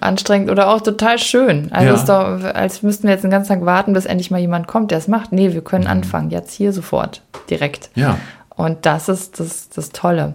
[0.00, 1.72] anstrengend oder auch total schön.
[1.72, 1.94] Also ja.
[1.94, 4.90] ist doch, als müssten wir jetzt einen ganzen Tag warten, bis endlich mal jemand kommt,
[4.90, 5.32] der es macht.
[5.32, 5.90] Nee, wir können mhm.
[5.90, 7.90] anfangen, jetzt hier sofort, direkt.
[7.94, 8.18] Ja.
[8.56, 10.34] Und das ist das, das Tolle.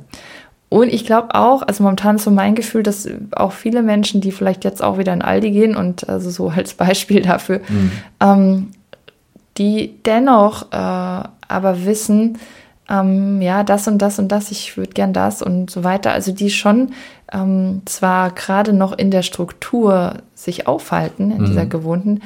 [0.70, 4.32] Und ich glaube auch, also momentan ist so mein Gefühl, dass auch viele Menschen, die
[4.32, 7.92] vielleicht jetzt auch wieder in Aldi gehen und also so als Beispiel dafür, mhm.
[8.20, 8.68] ähm,
[9.58, 12.38] die dennoch äh, aber wissen,
[12.90, 16.12] ähm, ja, das und das und das, ich würde gern das und so weiter.
[16.12, 16.92] Also die schon
[17.32, 21.46] ähm, zwar gerade noch in der Struktur sich aufhalten, in mhm.
[21.46, 22.22] dieser gewohnten,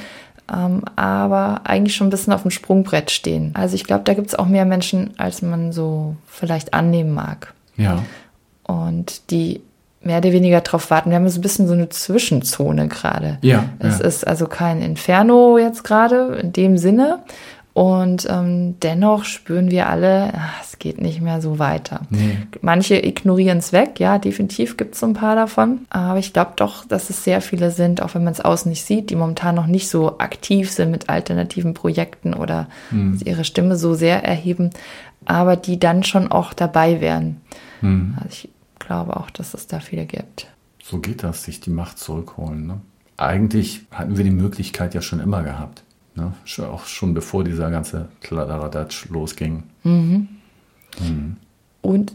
[0.54, 3.52] ähm, aber eigentlich schon ein bisschen auf dem Sprungbrett stehen.
[3.54, 7.54] Also ich glaube, da gibt es auch mehr Menschen, als man so vielleicht annehmen mag.
[7.78, 8.04] Ja.
[8.64, 9.62] Und die
[10.02, 11.10] mehr oder weniger drauf warten.
[11.10, 13.38] Wir haben so ein bisschen so eine Zwischenzone gerade.
[13.42, 13.66] Ja.
[13.80, 14.06] Es ja.
[14.06, 17.20] ist also kein Inferno jetzt gerade in dem Sinne,
[17.74, 22.02] Und ähm, dennoch spüren wir alle, ach, es geht nicht mehr so weiter.
[22.12, 22.38] Nee.
[22.62, 25.88] Manche ignorieren es weg, ja, definitiv gibt es so ein paar davon.
[25.90, 28.86] Aber ich glaube doch, dass es sehr viele sind, auch wenn man es außen nicht
[28.86, 33.20] sieht, die momentan noch nicht so aktiv sind mit alternativen Projekten oder hm.
[33.26, 34.70] ihre Stimme so sehr erheben,
[35.26, 37.42] aber die dann schon auch dabei wären.
[37.80, 38.16] Hm.
[38.18, 40.48] Also ich glaube auch, dass es da viele gibt.
[40.84, 42.68] So geht das, sich die Macht zurückholen.
[42.68, 42.82] Ne?
[43.18, 45.84] Eigentlich hatten wir die Möglichkeit ja schon immer gehabt.
[46.16, 46.34] Ne?
[46.70, 49.64] Auch schon bevor dieser ganze Kladderadatsch losging.
[49.84, 50.28] Mhm.
[51.00, 51.38] Mhm.
[51.82, 52.14] Und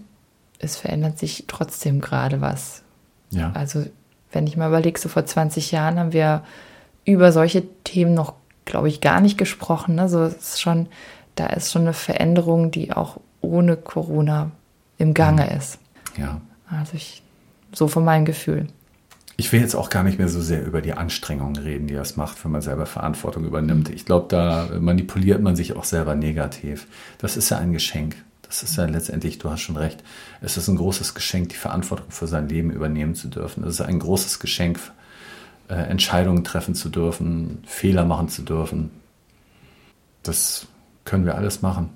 [0.58, 2.82] es verändert sich trotzdem gerade was.
[3.30, 3.52] Ja.
[3.52, 3.84] Also,
[4.32, 6.44] wenn ich mal überlege, so vor 20 Jahren haben wir
[7.04, 8.34] über solche Themen noch,
[8.64, 9.98] glaube ich, gar nicht gesprochen.
[9.98, 10.86] Also, es ist schon,
[11.34, 14.50] da ist schon eine Veränderung, die auch ohne Corona
[14.98, 15.58] im Gange mhm.
[15.58, 15.78] ist.
[16.16, 16.40] Ja.
[16.70, 17.22] Also, ich,
[17.72, 18.68] so von meinem Gefühl.
[19.40, 22.16] Ich will jetzt auch gar nicht mehr so sehr über die Anstrengungen reden, die das
[22.16, 23.88] macht, wenn man selber Verantwortung übernimmt.
[23.88, 26.88] Ich glaube, da manipuliert man sich auch selber negativ.
[27.18, 28.16] Das ist ja ein Geschenk.
[28.42, 30.02] Das ist ja letztendlich, du hast schon recht,
[30.40, 33.62] es ist ein großes Geschenk, die Verantwortung für sein Leben übernehmen zu dürfen.
[33.62, 34.80] Es ist ein großes Geschenk,
[35.68, 38.90] äh, Entscheidungen treffen zu dürfen, Fehler machen zu dürfen.
[40.24, 40.66] Das
[41.04, 41.90] können wir alles machen.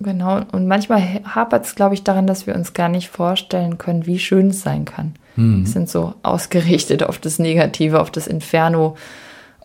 [0.00, 4.06] Genau, und manchmal hapert es, glaube ich, daran, dass wir uns gar nicht vorstellen können,
[4.06, 5.14] wie schön es sein kann.
[5.36, 5.64] Mhm.
[5.64, 8.96] Wir sind so ausgerichtet auf das Negative, auf das Inferno.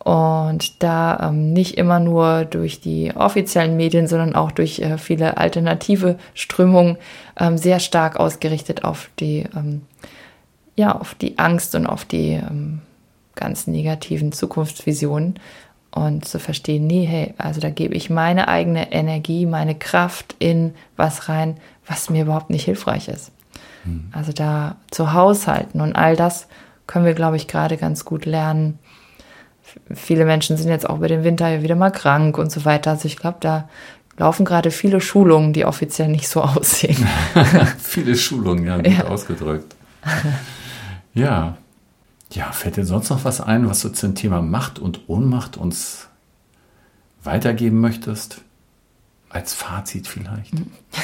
[0.03, 5.37] Und da ähm, nicht immer nur durch die offiziellen Medien, sondern auch durch äh, viele
[5.37, 6.97] alternative Strömungen
[7.37, 9.81] ähm, sehr stark ausgerichtet auf die, ähm,
[10.77, 12.79] ja, auf die Angst und auf die ähm,
[13.35, 15.35] ganz negativen Zukunftsvisionen
[15.91, 20.73] und zu verstehen, nee, hey, also da gebe ich meine eigene Energie, meine Kraft in
[20.95, 23.31] was rein, was mir überhaupt nicht hilfreich ist.
[23.85, 24.09] Mhm.
[24.11, 26.47] Also da zu haushalten und all das
[26.87, 28.79] können wir, glaube ich, gerade ganz gut lernen.
[29.93, 32.91] Viele Menschen sind jetzt auch über den Winter ja wieder mal krank und so weiter.
[32.91, 33.69] Also ich glaube, da
[34.17, 37.07] laufen gerade viele Schulungen, die offiziell nicht so aussehen.
[37.79, 39.05] viele Schulungen, ja, gut ja.
[39.05, 39.75] ausgedrückt.
[41.13, 41.57] ja,
[42.31, 46.07] ja, fällt dir sonst noch was ein, was du zum Thema Macht und Ohnmacht uns
[47.23, 48.41] weitergeben möchtest?
[49.29, 50.53] Als Fazit vielleicht?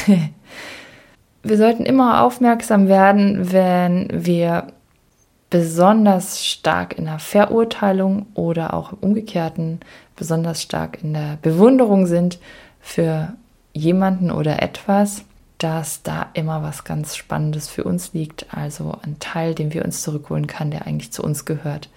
[1.44, 4.68] wir sollten immer aufmerksam werden, wenn wir
[5.50, 9.80] besonders stark in der Verurteilung oder auch im Umgekehrten
[10.16, 12.40] besonders stark in der Bewunderung sind
[12.82, 13.34] für
[13.74, 15.24] jemanden oder etwas,
[15.58, 18.48] dass da immer was ganz Spannendes für uns liegt.
[18.54, 21.90] Also ein Teil, den wir uns zurückholen kann, der eigentlich zu uns gehört.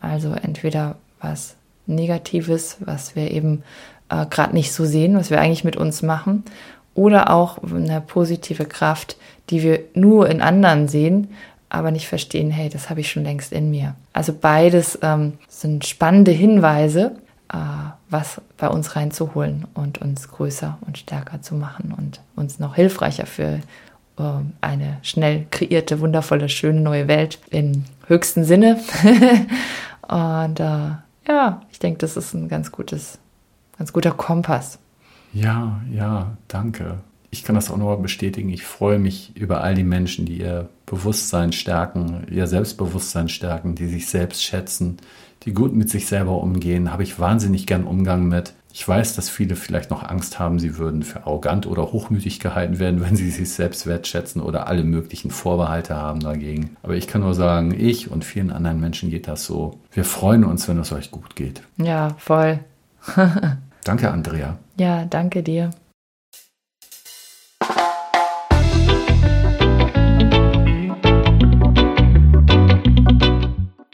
[0.00, 3.62] Also entweder was Negatives, was wir eben
[4.08, 6.44] äh, gerade nicht so sehen, was wir eigentlich mit uns machen,
[6.94, 9.16] oder auch eine positive Kraft,
[9.50, 11.28] die wir nur in anderen sehen,
[11.68, 13.94] aber nicht verstehen, hey, das habe ich schon längst in mir.
[14.12, 17.16] Also beides ähm, sind spannende Hinweise,
[18.08, 23.26] was bei uns reinzuholen und uns größer und stärker zu machen und uns noch hilfreicher
[23.26, 23.60] für
[24.18, 24.22] äh,
[24.60, 28.80] eine schnell kreierte, wundervolle, schöne neue Welt im höchsten Sinne.
[30.08, 30.90] und äh,
[31.28, 33.18] ja, ich denke, das ist ein ganz gutes,
[33.78, 34.78] ganz guter Kompass.
[35.32, 36.98] Ja, ja, danke.
[37.30, 38.50] Ich kann das auch nur bestätigen.
[38.50, 43.86] Ich freue mich über all die Menschen, die ihr Bewusstsein stärken, ihr Selbstbewusstsein stärken, die
[43.86, 44.98] sich selbst schätzen,
[45.44, 48.54] die gut mit sich selber umgehen, habe ich wahnsinnig gern Umgang mit.
[48.72, 52.78] Ich weiß, dass viele vielleicht noch Angst haben, sie würden für arrogant oder hochmütig gehalten
[52.78, 56.76] werden, wenn sie sich selbst wertschätzen oder alle möglichen Vorbehalte haben dagegen.
[56.82, 59.78] Aber ich kann nur sagen, ich und vielen anderen Menschen geht das so.
[59.90, 61.62] Wir freuen uns, wenn es euch gut geht.
[61.76, 62.60] Ja, voll.
[63.84, 64.56] danke, Andrea.
[64.78, 65.70] Ja, danke dir.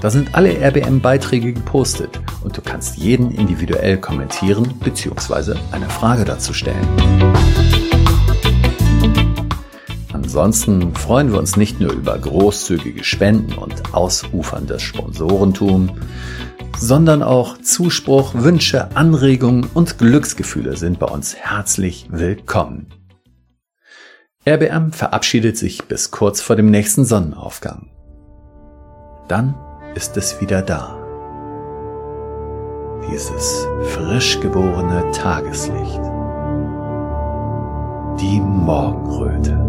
[0.00, 5.56] Da sind alle RBM-Beiträge gepostet und du kannst jeden individuell kommentieren bzw.
[5.70, 7.85] eine Frage dazu stellen.
[10.36, 15.98] Ansonsten freuen wir uns nicht nur über großzügige Spenden und ausuferndes Sponsorentum,
[16.76, 22.88] sondern auch Zuspruch, Wünsche, Anregungen und Glücksgefühle sind bei uns herzlich willkommen.
[24.46, 27.88] RBM verabschiedet sich bis kurz vor dem nächsten Sonnenaufgang.
[29.28, 29.54] Dann
[29.94, 30.98] ist es wieder da.
[33.10, 36.02] Dieses frisch geborene Tageslicht.
[38.20, 39.66] Die Morgenröte.